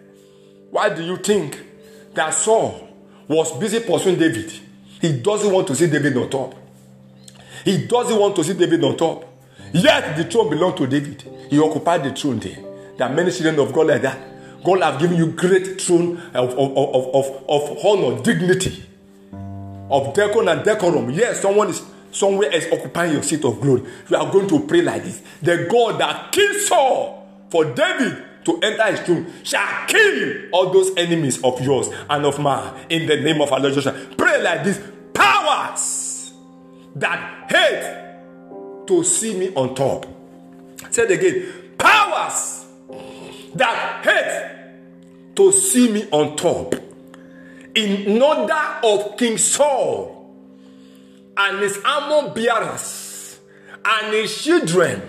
Why 0.71 0.89
do 0.89 1.03
you 1.03 1.17
think 1.17 1.61
that 2.13 2.33
Saul 2.33 2.87
was 3.27 3.51
busy 3.59 3.81
pursuing 3.81 4.17
David? 4.17 4.51
He 5.01 5.19
doesn't 5.21 5.51
want 5.51 5.67
to 5.67 5.75
see 5.75 5.87
David 5.87 6.15
on 6.17 6.29
top. 6.29 6.55
He 7.65 7.85
doesn't 7.85 8.17
want 8.17 8.35
to 8.37 8.43
see 8.43 8.53
David 8.53 8.83
on 8.83 8.97
top. 8.97 9.25
Yet 9.73 10.17
the 10.17 10.23
throne 10.23 10.49
belonged 10.49 10.77
to 10.77 10.87
David. 10.87 11.23
He 11.49 11.59
occupied 11.59 12.03
the 12.05 12.13
throne 12.13 12.39
there. 12.39 12.57
There 12.97 13.07
are 13.07 13.13
many 13.13 13.31
children 13.31 13.59
of 13.59 13.73
God 13.73 13.87
like 13.87 14.01
that. 14.03 14.17
God 14.63 14.81
have 14.81 14.99
given 14.99 15.17
you 15.17 15.27
great 15.31 15.81
throne 15.81 16.17
of, 16.33 16.51
of, 16.51 16.77
of, 16.77 17.15
of, 17.15 17.49
of 17.49 17.85
honor, 17.85 18.21
dignity, 18.21 18.85
of 19.89 20.13
decorum 20.13 20.47
and 20.47 20.63
decorum. 20.63 21.09
Yes, 21.09 21.41
someone 21.41 21.69
is 21.69 21.83
somewhere 22.11 22.51
is 22.53 22.67
occupying 22.71 23.13
your 23.13 23.23
seat 23.23 23.43
of 23.43 23.59
glory. 23.59 23.83
You 24.09 24.17
are 24.17 24.31
going 24.31 24.47
to 24.49 24.59
pray 24.67 24.81
like 24.81 25.03
this. 25.03 25.21
The 25.41 25.67
God 25.69 25.99
that 25.99 26.31
killed 26.31 26.57
Saul 26.57 27.27
for 27.49 27.65
David 27.73 28.23
to 28.45 28.59
enter 28.61 28.83
his 28.91 29.05
tomb 29.05 29.31
shall 29.43 29.85
kill 29.87 30.49
all 30.51 30.71
those 30.71 30.95
enemies 30.97 31.43
of 31.43 31.61
yours 31.61 31.89
and 32.09 32.25
of 32.25 32.39
mine 32.39 32.85
in 32.89 33.07
the 33.07 33.17
name 33.17 33.41
of 33.41 33.51
our 33.51 33.59
Lord 33.59 33.73
Jesus. 33.73 33.93
Pray 34.17 34.41
like 34.41 34.63
this 34.63 34.81
powers 35.13 36.33
that 36.95 37.49
hate 37.49 38.87
to 38.87 39.03
see 39.03 39.37
me 39.37 39.53
on 39.53 39.75
top. 39.75 40.05
Say 40.89 41.03
it 41.03 41.11
again 41.11 41.75
powers 41.77 42.65
that 43.55 44.03
hate 44.03 45.35
to 45.35 45.51
see 45.51 45.91
me 45.91 46.07
on 46.11 46.35
top. 46.35 46.75
In 47.73 48.21
order 48.21 48.79
of 48.83 49.17
King 49.17 49.37
Saul 49.37 50.35
and 51.37 51.59
his 51.59 51.79
armor 51.85 52.33
bearers 52.33 53.39
and 53.85 54.13
his 54.13 54.43
children 54.43 55.01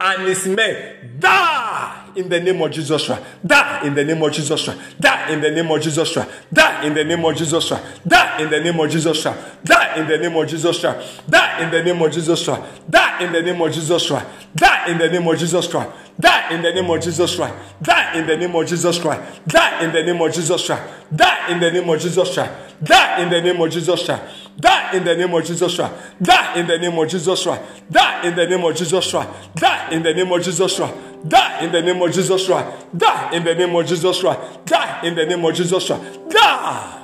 and 0.00 0.22
his 0.22 0.46
men 0.46 1.16
die 1.18 2.05
in 2.16 2.28
the 2.28 2.40
name 2.40 2.60
of 2.62 2.70
Jesus 2.70 3.06
Christ. 3.06 3.22
Die 3.46 3.86
in 3.86 3.94
the 3.94 4.04
name 4.04 4.22
of 4.22 4.32
Jesus 4.32 4.64
Christ. 4.64 4.80
Die 5.00 5.32
in 5.32 5.40
the 5.40 5.50
name 5.50 5.70
of 5.70 5.82
Jesus 5.82 6.12
Christ. 6.12 6.30
Die 6.56 6.82
in 6.82 6.94
the 6.94 7.04
name 7.04 7.24
of 7.24 7.36
Jesus 7.36 7.68
Christ. 7.68 7.82
Die 8.04 8.40
in 8.40 8.50
the 8.50 8.60
name 8.60 8.80
of 8.80 8.90
Jesus 8.90 9.22
Christ. 9.22 9.62
Die 9.68 9.96
in 9.98 10.06
the 10.08 10.18
name 10.18 10.36
of 10.36 10.48
Jesus 10.48 10.80
Christ. 10.80 11.20
Die 11.28 11.60
in 11.60 11.70
the 11.70 11.82
name 11.82 12.02
of 12.02 12.12
Jesus 12.12 12.42
Christ. 12.46 12.66
Die 12.90 13.20
in 13.20 13.32
the 13.32 13.42
name 13.42 13.60
of 13.60 13.70
Jesus 13.70 14.06
Christ. 14.08 14.30
Die 14.56 14.86
in 14.88 14.98
the 14.98 15.08
name 15.10 15.28
of 15.28 15.38
Jesus 15.38 15.70
Christ. 15.76 15.92
Die 16.18 16.50
in 16.50 16.62
the 16.62 16.72
name 16.72 16.90
of 16.90 17.02
Jesus 17.02 17.34
Christ. 17.36 17.54
Die 17.82 18.18
in 18.18 18.26
the 18.26 18.36
name 18.36 18.54
of 18.54 18.66
Jesus 18.66 18.98
Christ. 19.00 19.22
Die 19.50 19.82
in 19.82 19.92
the 19.92 20.02
name 20.02 20.20
of 20.20 20.32
Jesus 20.32 20.66
Christ. 20.66 20.82
Die 21.14 21.52
in 21.52 21.60
the 21.60 21.70
name 21.70 21.90
of 21.90 22.00
Jesus 22.00 22.34
Christ. 22.34 22.52
Die 22.82 23.22
in 23.22 23.30
the 23.30 23.40
name 23.40 23.60
of 23.60 23.70
Jesus 23.70 24.04
Christ. 24.04 24.22
Die 24.58 24.96
in 24.96 25.04
the 25.04 25.14
name 25.14 25.34
of 25.34 25.44
Jesus 25.44 25.76
Christ. 25.76 25.94
Die 26.22 26.60
in 26.60 26.66
the 26.66 26.78
name 26.78 26.98
of 26.98 27.08
Jesus 27.08 27.42
Christ. 27.42 27.62
Die 27.90 28.22
in 28.26 28.34
the 28.34 28.46
name 28.46 28.64
of 28.64 28.76
Jesus 28.76 29.10
Christ. 29.10 29.28
Die 29.54 29.88
in 29.92 30.02
the 30.02 30.14
name 30.14 30.32
of 30.32 30.42
Jesus 30.42 30.76
Christ. 30.76 30.94
Die 31.28 31.64
in 31.64 31.72
the 31.72 31.82
name 31.82 32.02
of 32.02 32.12
Jesus 32.12 32.46
Christ. 32.46 32.86
Die 32.96 33.30
in 33.32 33.44
the 33.44 33.54
name 33.54 33.76
of 33.76 33.86
Jesus 33.86 34.20
Christ. 34.20 34.40
Die 34.64 35.00
in 35.04 35.14
the 35.14 35.26
name 35.26 35.44
of 35.44 35.54
Jesus 35.54 35.86
Christ. 35.86 36.02
Die. 36.30 37.02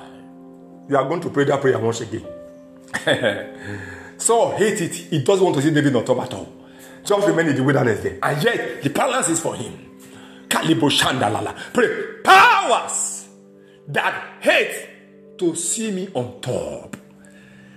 You 0.89 0.97
are 0.97 1.09
going 1.09 1.21
to 1.21 1.31
pray 1.31 1.45
that 1.45 1.61
prayer 1.61 1.79
once 1.79 2.01
again. 2.01 2.27
so 4.19 4.57
hate 4.57 4.81
it. 4.81 4.95
He 4.95 5.23
doesn't 5.23 5.45
want 5.45 5.57
to 5.57 5.63
see 5.63 5.71
David 5.71 5.95
on 5.97 6.05
top 6.05 6.21
at 6.21 6.35
all. 6.35 6.53
Just 7.05 7.27
remain 7.27 7.49
in 7.49 7.57
the 7.57 7.63
wilderness 7.63 8.01
there. 8.03 8.19
And 8.23 8.43
yet 8.43 8.83
the 8.83 8.91
balance 8.91 9.29
is 9.29 9.41
for 9.41 9.55
him. 9.55 9.73
Kalibo 10.49 10.91
Shandalala. 10.91 11.55
Pray. 11.73 12.23
Powers 12.23 13.29
that 13.89 14.39
hate 14.41 14.89
to 15.39 15.55
see 15.55 15.91
me 15.91 16.09
on 16.15 16.41
top. 16.41 16.97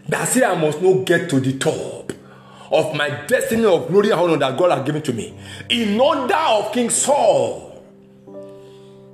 That 0.08 0.28
say 0.28 0.44
I 0.44 0.60
must 0.60 0.82
not 0.82 1.06
get 1.06 1.30
to 1.32 1.40
the 1.40 1.58
top 1.58 2.12
of 2.72 2.96
my 2.96 3.10
destiny 3.28 3.66
of 3.66 3.88
glory 3.88 4.12
and 4.12 4.20
honor 4.20 4.38
that 4.38 4.58
God 4.58 4.72
has 4.72 4.86
given 4.86 5.02
to 5.04 5.14
me. 5.14 5.38
In 5.70 6.00
order 6.00 6.36
of 6.36 6.72
King 6.72 6.90
Saul 6.90 7.84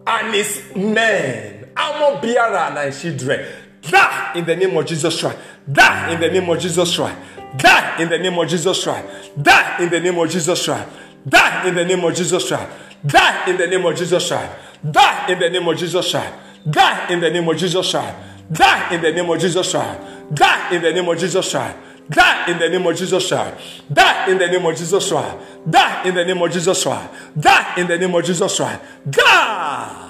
and 0.05 0.33
his 0.33 0.63
men, 0.75 1.69
armor 1.75 2.21
bearer 2.21 2.57
and 2.57 2.93
children. 2.93 3.45
Die 3.81 4.31
in 4.35 4.45
the 4.45 4.55
name 4.55 4.77
of 4.77 4.85
Jesus 4.85 5.19
Christ. 5.19 5.37
Die 5.71 6.13
in 6.13 6.19
the 6.19 6.29
name 6.29 6.49
of 6.49 6.59
Jesus 6.59 6.95
Christ. 6.95 7.17
Die 7.57 7.95
in 7.99 8.09
the 8.09 8.19
name 8.19 8.37
of 8.37 8.47
Jesus 8.47 8.83
Christ. 8.83 9.07
Die 9.41 9.77
in 9.79 9.89
the 9.89 9.99
name 9.99 10.17
of 10.17 10.29
Jesus 10.29 10.65
Christ. 10.65 10.89
Die 11.17 11.65
in 11.67 11.77
the 11.77 11.85
name 11.85 12.03
of 12.05 12.15
Jesus 12.15 12.47
Christ. 12.47 12.69
Die 13.05 13.49
in 13.49 13.57
the 13.57 13.67
name 13.67 13.85
of 13.85 13.97
Jesus 13.97 14.27
Christ. 14.27 14.51
Die 14.91 15.25
in 15.31 15.39
the 15.39 15.49
name 15.49 15.67
of 15.67 15.77
Jesus 15.77 16.11
Christ. 16.11 16.33
Die 16.69 17.07
in 17.09 17.19
the 17.19 17.29
name 17.29 17.47
of 17.49 17.57
Jesus 17.57 17.91
Christ. 17.91 18.15
Die 18.51 18.95
in 18.95 19.01
the 19.01 19.11
name 19.11 19.29
of 19.29 19.39
Jesus 19.39 19.71
Christ. 19.71 20.01
Die 20.33 20.75
in 20.75 20.81
the 20.81 20.91
name 20.91 21.07
of 21.07 21.17
Jesus 21.17 21.51
Christ. 21.51 21.77
Die 22.09 22.45
in 22.51 22.59
the 22.59 22.69
name 22.69 22.85
of 22.85 22.97
Jesus 22.97 23.27
Christ. 23.27 23.83
Die 23.93 24.27
in 24.29 24.37
the 24.37 24.47
name 24.47 24.65
of 24.65 24.75
Jesus 24.75 25.09
Christ. 25.09 25.37
Die 25.69 26.03
in 26.05 26.15
the 26.15 26.25
name 26.25 26.41
of 26.41 26.51
Jesus 26.51 26.83
Christ. 26.83 27.09
Die 27.39 27.73
in 27.77 27.87
the 27.87 27.97
name 27.97 28.15
of 28.15 28.25
Jesus 28.25 28.57
Christ. 28.57 28.81
Die. 29.09 30.07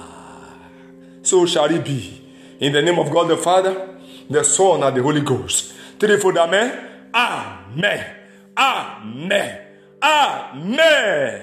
So 1.22 1.46
shall 1.46 1.70
it 1.70 1.84
be. 1.84 2.20
In 2.58 2.72
the 2.72 2.82
name 2.82 2.98
of 2.98 3.10
God 3.10 3.28
the 3.28 3.36
Father, 3.36 3.96
the 4.28 4.42
Son, 4.42 4.82
and 4.82 4.96
the 4.96 5.02
Holy 5.02 5.20
Ghost. 5.20 5.74
Threefold 5.98 6.36
Amen. 6.38 6.88
Amen. 7.14 8.16
Amen. 8.56 9.60
Amen. 10.02 11.42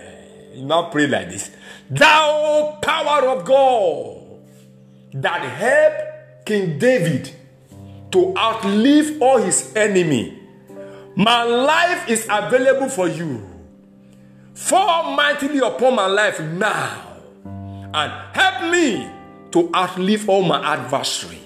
You 0.56 0.66
now 0.66 0.90
pray 0.90 1.08
like 1.08 1.30
this. 1.30 1.52
Thou 1.90 2.78
power 2.82 3.30
of 3.30 3.46
God 3.46 4.42
that 5.14 5.42
help 5.42 6.09
King 6.50 6.80
David 6.80 7.30
to 8.12 8.36
outlive 8.36 9.22
all 9.22 9.38
his 9.38 9.72
enemy. 9.76 10.36
My 11.16 11.44
life 11.44 12.10
is 12.10 12.26
available 12.28 12.90
for 12.90 13.08
you. 13.08 13.48
Fall 14.56 15.16
mightily 15.16 15.60
upon 15.60 15.96
my 15.96 16.08
life 16.08 16.40
now 16.40 17.18
and 17.46 18.12
help 18.36 18.72
me 18.72 19.08
to 19.52 19.70
outlive 19.76 20.28
all 20.28 20.42
my 20.42 20.60
adversary. 20.74 21.38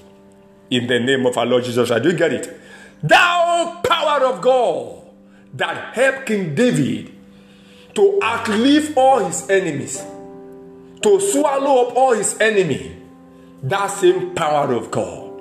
In 0.70 0.88
the 0.88 1.02
name 1.02 1.26
of 1.26 1.38
our 1.38 1.46
Lord 1.46 1.66
Jesus 1.66 1.90
Christ. 1.90 2.04
Do 2.04 2.14
get 2.14 2.32
it? 2.32 2.58
Thou 3.04 3.82
power 3.84 4.26
of 4.26 4.42
God 4.42 5.02
that 5.56 5.94
helped 5.94 6.28
King 6.28 6.56
David 6.56 7.14
to 7.96 8.22
outlive 8.24 8.98
all 8.98 9.20
his 9.26 9.50
enemies, 9.50 10.02
to 11.02 11.20
swallow 11.20 11.90
up 11.90 11.98
all 11.98 12.14
his 12.14 12.40
enemy. 12.40 13.03
That 13.64 13.88
same 13.88 14.36
power 14.36 14.74
of 14.74 14.92
God. 14.92 15.32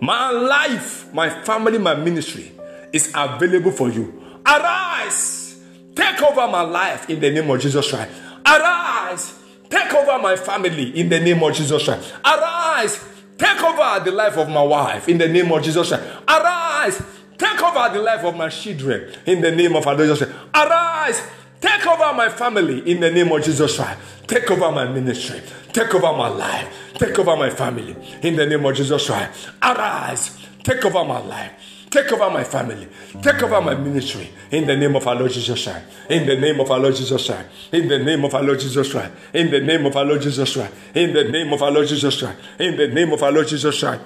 My 0.00 0.30
life, 0.30 1.12
my 1.12 1.30
family, 1.44 1.78
my 1.78 1.94
ministry 1.94 2.52
is 2.92 3.12
available 3.14 3.70
for 3.70 3.88
you. 3.88 4.40
Arise, 4.46 5.60
take 5.94 6.20
over 6.22 6.48
my 6.48 6.62
life 6.62 7.08
in 7.08 7.20
the 7.20 7.30
name 7.30 7.48
of 7.50 7.60
Jesus 7.60 7.88
Christ. 7.88 8.10
Arise, 8.44 9.38
take 9.68 9.94
over 9.94 10.18
my 10.18 10.36
family 10.36 10.98
in 10.98 11.08
the 11.08 11.20
name 11.20 11.42
of 11.42 11.54
Jesus 11.54 11.84
Christ. 11.84 12.12
Arise, 12.24 13.04
take 13.38 13.62
over 13.62 14.04
the 14.04 14.10
life 14.10 14.36
of 14.36 14.48
my 14.48 14.62
wife 14.62 15.08
in 15.08 15.18
the 15.18 15.28
name 15.28 15.52
of 15.52 15.62
Jesus 15.62 15.88
Christ. 15.88 16.02
Arise, 16.26 17.02
take 17.38 17.62
over 17.62 17.94
the 17.94 18.02
life 18.02 18.24
of 18.24 18.34
my 18.34 18.48
children 18.48 19.12
in 19.26 19.40
the 19.42 19.50
name 19.50 19.76
of 19.76 19.84
Jesus 19.84 20.18
Christ. 20.18 20.34
Arise, 20.54 21.22
take 21.60 21.86
over 21.86 22.12
my 22.14 22.28
family 22.28 22.90
in 22.90 23.00
the 23.00 23.10
name 23.10 23.30
of 23.32 23.44
Jesus 23.44 23.76
Christ. 23.76 23.98
Take 24.26 24.50
over 24.50 24.70
my 24.72 24.86
ministry. 24.86 25.40
Take 25.72 25.94
over 25.94 26.16
my 26.16 26.28
life. 26.28 26.92
Take 26.94 27.18
over 27.18 27.36
my 27.36 27.50
family 27.50 27.96
in 28.22 28.36
the 28.36 28.46
name 28.46 28.64
of 28.64 28.74
Jesus 28.74 29.06
Christ. 29.06 29.50
Arise, 29.62 30.36
take 30.62 30.84
over 30.84 31.04
my 31.04 31.20
life. 31.20 31.52
Take 31.90 32.12
over 32.12 32.30
my 32.30 32.44
family. 32.44 32.86
Take 33.20 33.42
over 33.42 33.60
my 33.60 33.74
ministry. 33.74 34.30
In 34.52 34.64
the 34.64 34.76
name 34.76 34.94
of 34.94 35.08
our 35.08 35.16
Lord 35.16 35.32
Jesus 35.32 35.64
Christ. 35.64 35.84
In 36.08 36.24
the 36.24 36.36
name 36.36 36.60
of 36.60 36.70
our 36.70 36.78
Lord 36.78 36.94
Jesus 36.94 37.26
Christ. 37.26 37.48
In 37.72 37.88
the 37.88 37.98
name 37.98 38.24
of 38.24 38.32
our 38.32 38.44
Lord 38.44 38.60
Jesus 38.60 38.92
Christ. 38.92 39.12
In 39.34 39.50
the 39.50 39.58
name 39.58 39.84
of 39.84 39.96
our 39.96 40.04
Lord 40.04 40.22
Jesus 40.22 40.52
Christ. 40.52 40.72
In 40.94 41.12
the 41.12 41.24
name 41.24 41.52
of 41.52 41.62
our 41.62 41.70
Lord 41.72 41.88
Jesus 41.88 42.16
Christ. 42.20 42.38
In 42.60 42.76
the 42.76 42.86
name 42.86 43.12
of 43.12 43.22
our 43.24 43.32
Lord 43.32 43.48
Jesus 43.48 43.80
Christ. 43.80 44.02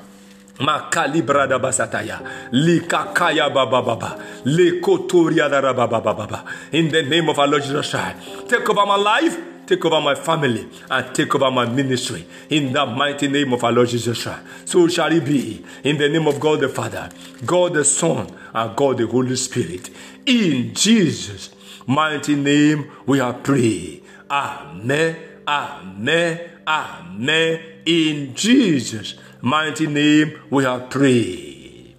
Makali 0.59 1.23
brada 1.23 1.59
basataya, 1.59 2.21
likakaya 2.53 3.53
baba 3.53 3.83
baba, 3.83 4.19
lekotoria 4.45 5.51
dara 5.51 5.75
baba 5.75 6.01
baba. 6.01 6.45
In 6.71 6.91
the 6.91 7.03
name 7.03 7.29
of 7.29 7.39
our 7.39 7.49
Lord 7.49 7.63
Jesus 7.65 7.91
Christ, 7.91 8.49
take 8.49 8.69
over 8.71 8.87
my 8.87 8.95
life, 8.95 9.37
take 9.67 9.85
over 9.85 10.01
my 10.01 10.15
family, 10.15 10.69
and 10.89 11.15
take 11.15 11.35
over 11.35 11.51
my 11.51 11.67
ministry. 11.67 12.25
In 12.51 12.73
the 12.73 12.87
mighty 12.87 13.27
name 13.27 13.53
of 13.53 13.65
our 13.65 13.73
Lord 13.73 13.89
Jesus 13.89 14.23
Christ, 14.23 14.43
so 14.65 14.87
shall 14.87 15.11
it 15.11 15.25
be. 15.25 15.65
In 15.83 15.99
the 15.99 16.09
name 16.09 16.29
of 16.29 16.39
God 16.39 16.61
the 16.61 16.69
Father, 16.69 17.09
God 17.45 17.75
the 17.75 17.85
Son, 17.85 18.31
and 18.55 18.77
God 18.77 18.99
the 18.99 19.09
Holy 19.09 19.35
Spirit. 19.35 19.91
In 20.25 20.73
Jesus' 20.73 21.51
mighty 21.85 22.37
name, 22.37 22.93
we 23.07 23.19
are 23.19 23.35
praying. 23.35 24.03
Amen. 24.31 25.17
Amen. 25.49 26.41
Amen. 26.67 27.61
In 27.85 28.35
Jesus' 28.35 29.17
mighty 29.45 29.87
name 29.87 30.41
we 30.49 30.65
have 30.65 30.89
prayed. 30.89 31.95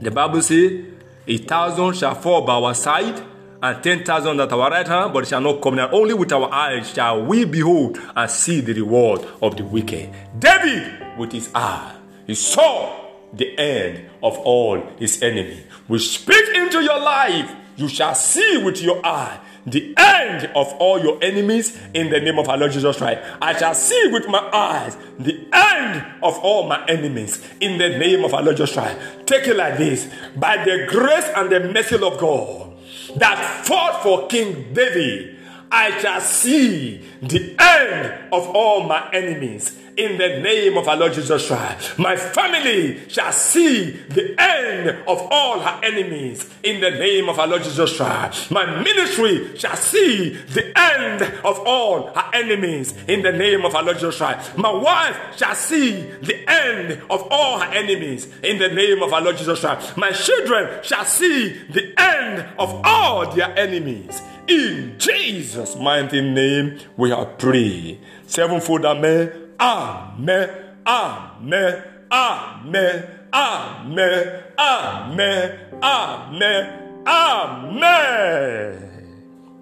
The 0.00 0.10
Bible 0.10 0.40
says, 0.40 0.82
A 1.26 1.36
thousand 1.36 1.94
shall 1.94 2.14
fall 2.14 2.40
by 2.46 2.54
our 2.54 2.74
side, 2.74 3.22
and 3.62 3.82
ten 3.84 4.02
thousand 4.02 4.40
at 4.40 4.50
our 4.50 4.70
right 4.70 4.88
hand, 4.88 5.12
but 5.12 5.28
shall 5.28 5.42
not 5.42 5.60
come 5.60 5.76
near. 5.76 5.90
Only 5.92 6.14
with 6.14 6.32
our 6.32 6.50
eyes 6.50 6.90
shall 6.90 7.22
we 7.22 7.44
behold 7.44 7.98
and 8.16 8.30
see 8.30 8.62
the 8.62 8.72
reward 8.72 9.26
of 9.42 9.58
the 9.58 9.64
wicked. 9.64 10.10
David, 10.38 11.18
with 11.18 11.32
his 11.32 11.50
eye, 11.54 11.94
he 12.26 12.34
saw 12.34 13.10
the 13.34 13.58
end 13.58 14.08
of 14.22 14.38
all 14.38 14.80
his 14.98 15.22
enemy. 15.22 15.62
We 15.86 15.98
speak 15.98 16.48
into 16.54 16.80
your 16.82 16.98
life. 16.98 17.54
You 17.76 17.88
shall 17.88 18.14
see 18.14 18.62
with 18.64 18.80
your 18.82 19.04
eye 19.04 19.38
the 19.66 19.94
end 19.96 20.50
of 20.54 20.72
all 20.74 20.98
your 21.00 21.22
enemies 21.22 21.78
in 21.94 22.10
the 22.10 22.20
name 22.20 22.38
of 22.38 22.48
our 22.48 22.56
Lord 22.56 22.72
Jesus 22.72 22.96
Christ. 22.96 23.20
I 23.40 23.56
shall 23.56 23.74
see 23.74 24.08
with 24.08 24.28
my 24.28 24.38
eyes 24.52 24.96
the 25.18 25.38
end 25.52 26.04
of 26.22 26.38
all 26.38 26.66
my 26.66 26.84
enemies 26.86 27.44
in 27.60 27.78
the 27.78 27.90
name 27.90 28.24
of 28.24 28.34
our 28.34 28.42
Lord 28.42 28.56
Jesus 28.56 28.74
Christ. 28.74 28.98
Take 29.26 29.46
it 29.46 29.56
like 29.56 29.78
this 29.78 30.08
by 30.36 30.64
the 30.64 30.86
grace 30.88 31.30
and 31.36 31.50
the 31.50 31.60
mercy 31.60 31.96
of 31.96 32.18
God 32.18 32.72
that 33.16 33.64
fought 33.66 34.02
for 34.02 34.26
King 34.28 34.72
David. 34.72 35.38
I 35.72 35.96
shall 36.00 36.20
see 36.20 37.04
the 37.22 37.54
end 37.58 38.32
of 38.32 38.48
all 38.48 38.82
my 38.84 39.08
enemies 39.12 39.78
in 40.00 40.16
the 40.16 40.40
name 40.40 40.78
of 40.78 40.88
our 40.88 40.96
Lord 40.96 41.12
Jesus 41.12 41.46
Christ. 41.46 41.98
My 41.98 42.16
family 42.16 43.06
shall 43.08 43.32
see 43.32 43.90
the 43.90 44.34
end 44.40 44.88
of 45.06 45.18
all 45.30 45.60
her 45.60 45.80
enemies 45.84 46.48
in 46.62 46.80
the 46.80 46.90
name 46.90 47.28
of 47.28 47.38
our 47.38 47.46
Lord 47.46 47.62
Jesus 47.62 47.96
Christ. 47.96 48.50
My 48.50 48.82
ministry 48.82 49.56
shall 49.58 49.76
see 49.76 50.30
the 50.30 50.72
end 50.78 51.22
of 51.44 51.60
all 51.66 52.14
her 52.14 52.30
enemies 52.32 52.94
in 53.08 53.22
the 53.22 53.32
name 53.32 53.66
of 53.66 53.74
our 53.74 53.82
Lord 53.82 53.96
Jesus 53.98 54.16
Christ. 54.16 54.56
My 54.56 54.72
wife 54.72 55.18
shall 55.36 55.54
see 55.54 56.00
the 56.22 56.50
end 56.50 57.02
of 57.10 57.26
all 57.30 57.60
her 57.60 57.70
enemies 57.72 58.26
in 58.42 58.58
the 58.58 58.68
name 58.68 59.02
of 59.02 59.12
our 59.12 59.20
Lord 59.20 59.36
Jesus 59.36 59.60
Christ. 59.60 59.96
My 59.98 60.12
children 60.12 60.82
shall 60.82 61.04
see 61.04 61.50
the 61.70 61.92
end 62.00 62.48
of 62.58 62.80
all 62.84 63.30
their 63.34 63.56
enemies. 63.58 64.22
In 64.48 64.94
Jesus' 64.98 65.76
mighty 65.76 66.22
name, 66.22 66.80
we 66.96 67.10
have 67.10 67.36
prayed. 67.38 68.00
Sevenfold 68.26 68.84
Amen. 68.86 69.49
Amen. 69.60 70.48
Amen. 70.86 71.84
Amen. 72.10 73.10
Amen. 73.32 74.42
Amen. 74.58 75.58
Amen. 75.82 77.02
Amen. 77.06 78.90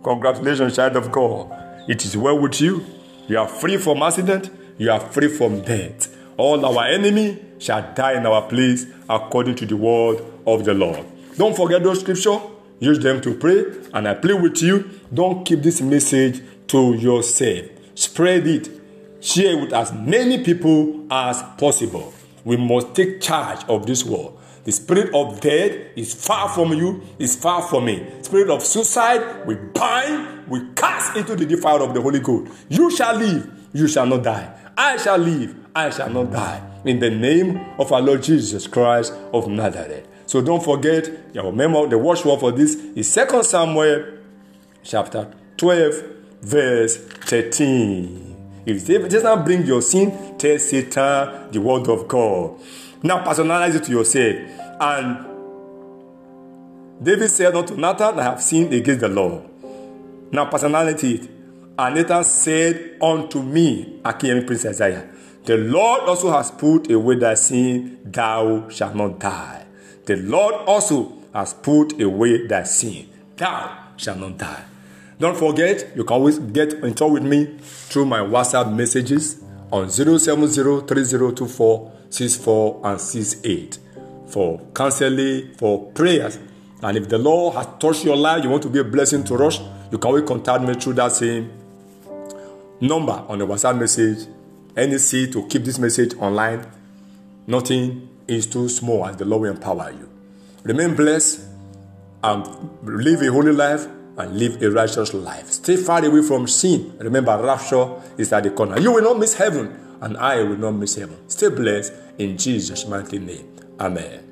Congratulations, 0.05 0.77
child 0.77 0.97
of 0.97 1.11
God. 1.11 1.51
It 1.89 2.05
is 2.05 2.17
well 2.17 2.39
with 2.39 2.61
you. 2.61 2.85
You 3.27 3.39
are 3.39 3.49
free 3.49 3.77
from 3.77 4.03
accident. 4.03 4.51
You 4.79 4.93
are 4.93 5.01
free 5.01 5.29
from 5.29 5.63
death. 5.63 6.15
All 6.37 6.65
our 6.65 6.87
enemy 6.87 7.45
shall 7.59 7.93
die 7.95 8.15
in 8.19 8.25
our 8.25 8.43
place 8.43 8.87
according 9.11 9.57
to 9.57 9.67
the 9.67 9.77
word 9.77 10.23
of 10.47 10.65
the 10.65 10.75
Lord. 10.75 11.05
Don't 11.37 11.57
forget 11.57 11.83
those 11.83 12.01
scriptures. 12.01 12.39
Use 12.79 13.01
them 13.01 13.21
to 13.23 13.35
pray. 13.35 13.65
And 13.93 14.07
I 14.07 14.15
pray 14.15 14.35
with 14.35 14.63
you. 14.63 14.89
Don't 15.13 15.45
keep 15.45 15.63
this 15.63 15.81
message 15.81 16.41
to 16.69 16.95
yourself. 16.95 17.67
Spread 17.97 18.47
it 18.47 18.78
share 19.21 19.59
with 19.59 19.73
as 19.73 19.93
many 19.93 20.43
people 20.43 21.07
as 21.11 21.43
possible. 21.59 22.13
We 22.45 22.57
must 22.57 22.95
take 22.95 23.21
charge 23.21 23.65
of 23.69 23.87
this 23.87 24.05
world. 24.05 24.39
The 24.65 24.73
spirit 24.73 25.15
of 25.15 25.41
death 25.41 25.73
is 25.97 26.13
far 26.15 26.49
from 26.49 26.73
you, 26.75 27.03
is 27.19 27.35
far 27.37 27.63
from 27.63 27.87
me. 27.87 28.07
Spirit 28.23 28.51
of 28.51 28.63
suicide, 28.63 29.47
we 29.47 29.55
bind, 29.55 30.47
we 30.47 30.61
cast 30.75 31.17
into 31.17 31.35
the 31.37 31.57
fire 31.57 31.81
of 31.81 31.95
the 31.95 32.03
Holy 32.03 32.21
Ghost. 32.21 32.53
You 32.69 32.95
shall 32.95 33.17
live, 33.17 33.51
you 33.73 33.89
shall 33.89 34.07
not 34.07 34.25
die. 34.25 34.55
I 34.77 34.97
shall 34.99 35.19
live, 35.19 35.57
I 35.75 35.91
shall 35.91 36.11
not 36.11 36.31
die. 36.31 36.63
In 36.85 36.99
the 36.99 37.11
name 37.11 37.59
of 37.79 37.93
our 37.93 38.01
Lord 38.01 38.23
Jesus 38.23 38.67
Christ 38.67 39.15
of 39.33 39.49
Nazareth. 39.49 40.07
So 40.27 40.43
don't 40.43 40.63
forget, 40.63 41.35
your 41.35 41.47
remember 41.47 41.89
the 41.89 41.97
watchword 41.97 42.41
for 42.41 42.53
this 42.53 42.75
is 42.75 43.13
2 43.15 43.43
Samuel 43.43 44.19
chapter 44.83 45.33
12, 45.57 46.03
verse 46.43 46.99
13. 46.99 48.28
If 48.69 49.09
does 49.09 49.23
not 49.23 49.47
bring 49.47 49.65
your 49.65 49.81
sin, 49.81 50.37
tell 50.37 50.59
Satan 50.59 51.51
the 51.51 51.59
word 51.59 51.89
of 51.89 52.07
God. 52.07 52.61
Now 53.03 53.25
personalize 53.25 53.75
it 53.77 53.85
to 53.85 53.91
yourself. 53.91 54.37
And 54.79 55.25
David 57.03 57.31
said 57.31 57.55
unto 57.55 57.77
Nathan, 57.77 58.19
I 58.19 58.25
have 58.25 58.43
sinned 58.43 58.75
against 58.75 59.01
the 59.01 59.09
Lord. 59.09 59.45
Now 60.31 60.51
personality 60.51 61.15
it. 61.15 61.31
And 61.79 61.95
Nathan 61.95 62.25
said 62.25 62.99
unto 63.01 63.43
me, 63.43 64.01
Akiyemi 64.05 64.47
Prince 64.47 64.67
Isaiah, 64.67 65.09
the 65.45 65.57
Lord 65.57 66.03
also 66.03 66.31
has 66.31 66.51
put 66.51 66.91
away 66.91 67.15
thy 67.15 67.35
sin, 67.35 68.01
thou 68.05 68.69
shalt 68.69 68.95
not 68.95 69.19
die. 69.19 69.65
The 70.05 70.17
Lord 70.17 70.55
also 70.67 71.15
has 71.33 71.55
put 71.55 71.99
away 72.03 72.47
thy 72.47 72.65
sin, 72.65 73.09
thou 73.37 73.79
shalt 73.97 74.19
not 74.19 74.37
die. 74.37 74.65
Don't 75.19 75.37
forget, 75.37 75.97
you 75.97 76.05
can 76.05 76.15
always 76.15 76.39
get 76.39 76.75
in 76.75 76.95
touch 76.95 77.11
with 77.11 77.25
me 77.25 77.57
through 77.61 78.07
my 78.07 78.21
WhatsApp 78.21 78.73
messages 78.73 79.43
on 79.73 79.91
070 79.91 80.87
and 82.85 83.01
68 83.01 83.79
for 84.29 84.61
counseling, 84.75 85.55
for 85.55 85.91
prayers. 85.93 86.39
And 86.83 86.97
if 86.97 87.09
the 87.09 87.19
Lord 87.19 87.57
has 87.57 87.67
touched 87.81 88.05
your 88.05 88.17
life, 88.17 88.45
you 88.45 88.51
want 88.51 88.63
to 88.63 88.71
be 88.71 88.79
a 88.79 88.85
blessing 88.85 89.25
to 89.25 89.35
us, 89.45 89.61
you 89.91 89.99
can 89.99 90.09
always 90.09 90.25
contact 90.25 90.63
me 90.63 90.75
through 90.75 90.93
that 90.95 91.11
same 91.11 91.51
number 92.81 93.25
on 93.29 93.41
the 93.41 93.47
WhatsApp 93.47 93.77
message. 93.77 94.29
Any 94.77 94.99
seed 94.99 95.33
to 95.33 95.45
keep 95.49 95.65
this 95.65 95.81
message 95.81 96.15
online, 96.19 96.65
nothing 97.49 98.09
is 98.29 98.47
too 98.47 98.69
small 98.69 99.05
as 99.07 99.17
the 99.17 99.25
Lord 99.25 99.43
will 99.43 99.51
empower 99.51 99.91
you. 99.91 100.09
Remain 100.63 100.95
blessed 100.95 101.41
and 102.23 102.47
live 102.85 103.23
a 103.23 103.33
holy 103.33 103.53
life 103.53 103.89
and 104.19 104.39
live 104.39 104.61
a 104.63 104.71
righteous 104.71 105.15
life. 105.15 105.51
Stay 105.51 105.77
far 105.77 106.05
away 106.05 106.23
from 106.23 106.47
sin. 106.47 106.97
Remember, 106.99 107.41
rapture 107.43 108.01
is 108.19 108.33
at 108.33 108.43
the 108.43 108.51
corner. 108.51 108.79
You 108.79 108.93
will 108.93 109.03
not 109.03 109.19
miss 109.19 109.35
heaven, 109.35 109.97
and 110.01 110.17
I 110.17 110.43
will 110.43 110.59
not 110.59 110.73
miss 110.73 110.97
heaven. 110.97 111.17
Stay 111.29 111.49
blessed 111.49 111.93
in 112.19 112.37
Jesus' 112.37 112.87
mighty 112.87 113.19
name. 113.19 113.47
Amen. 113.81 114.28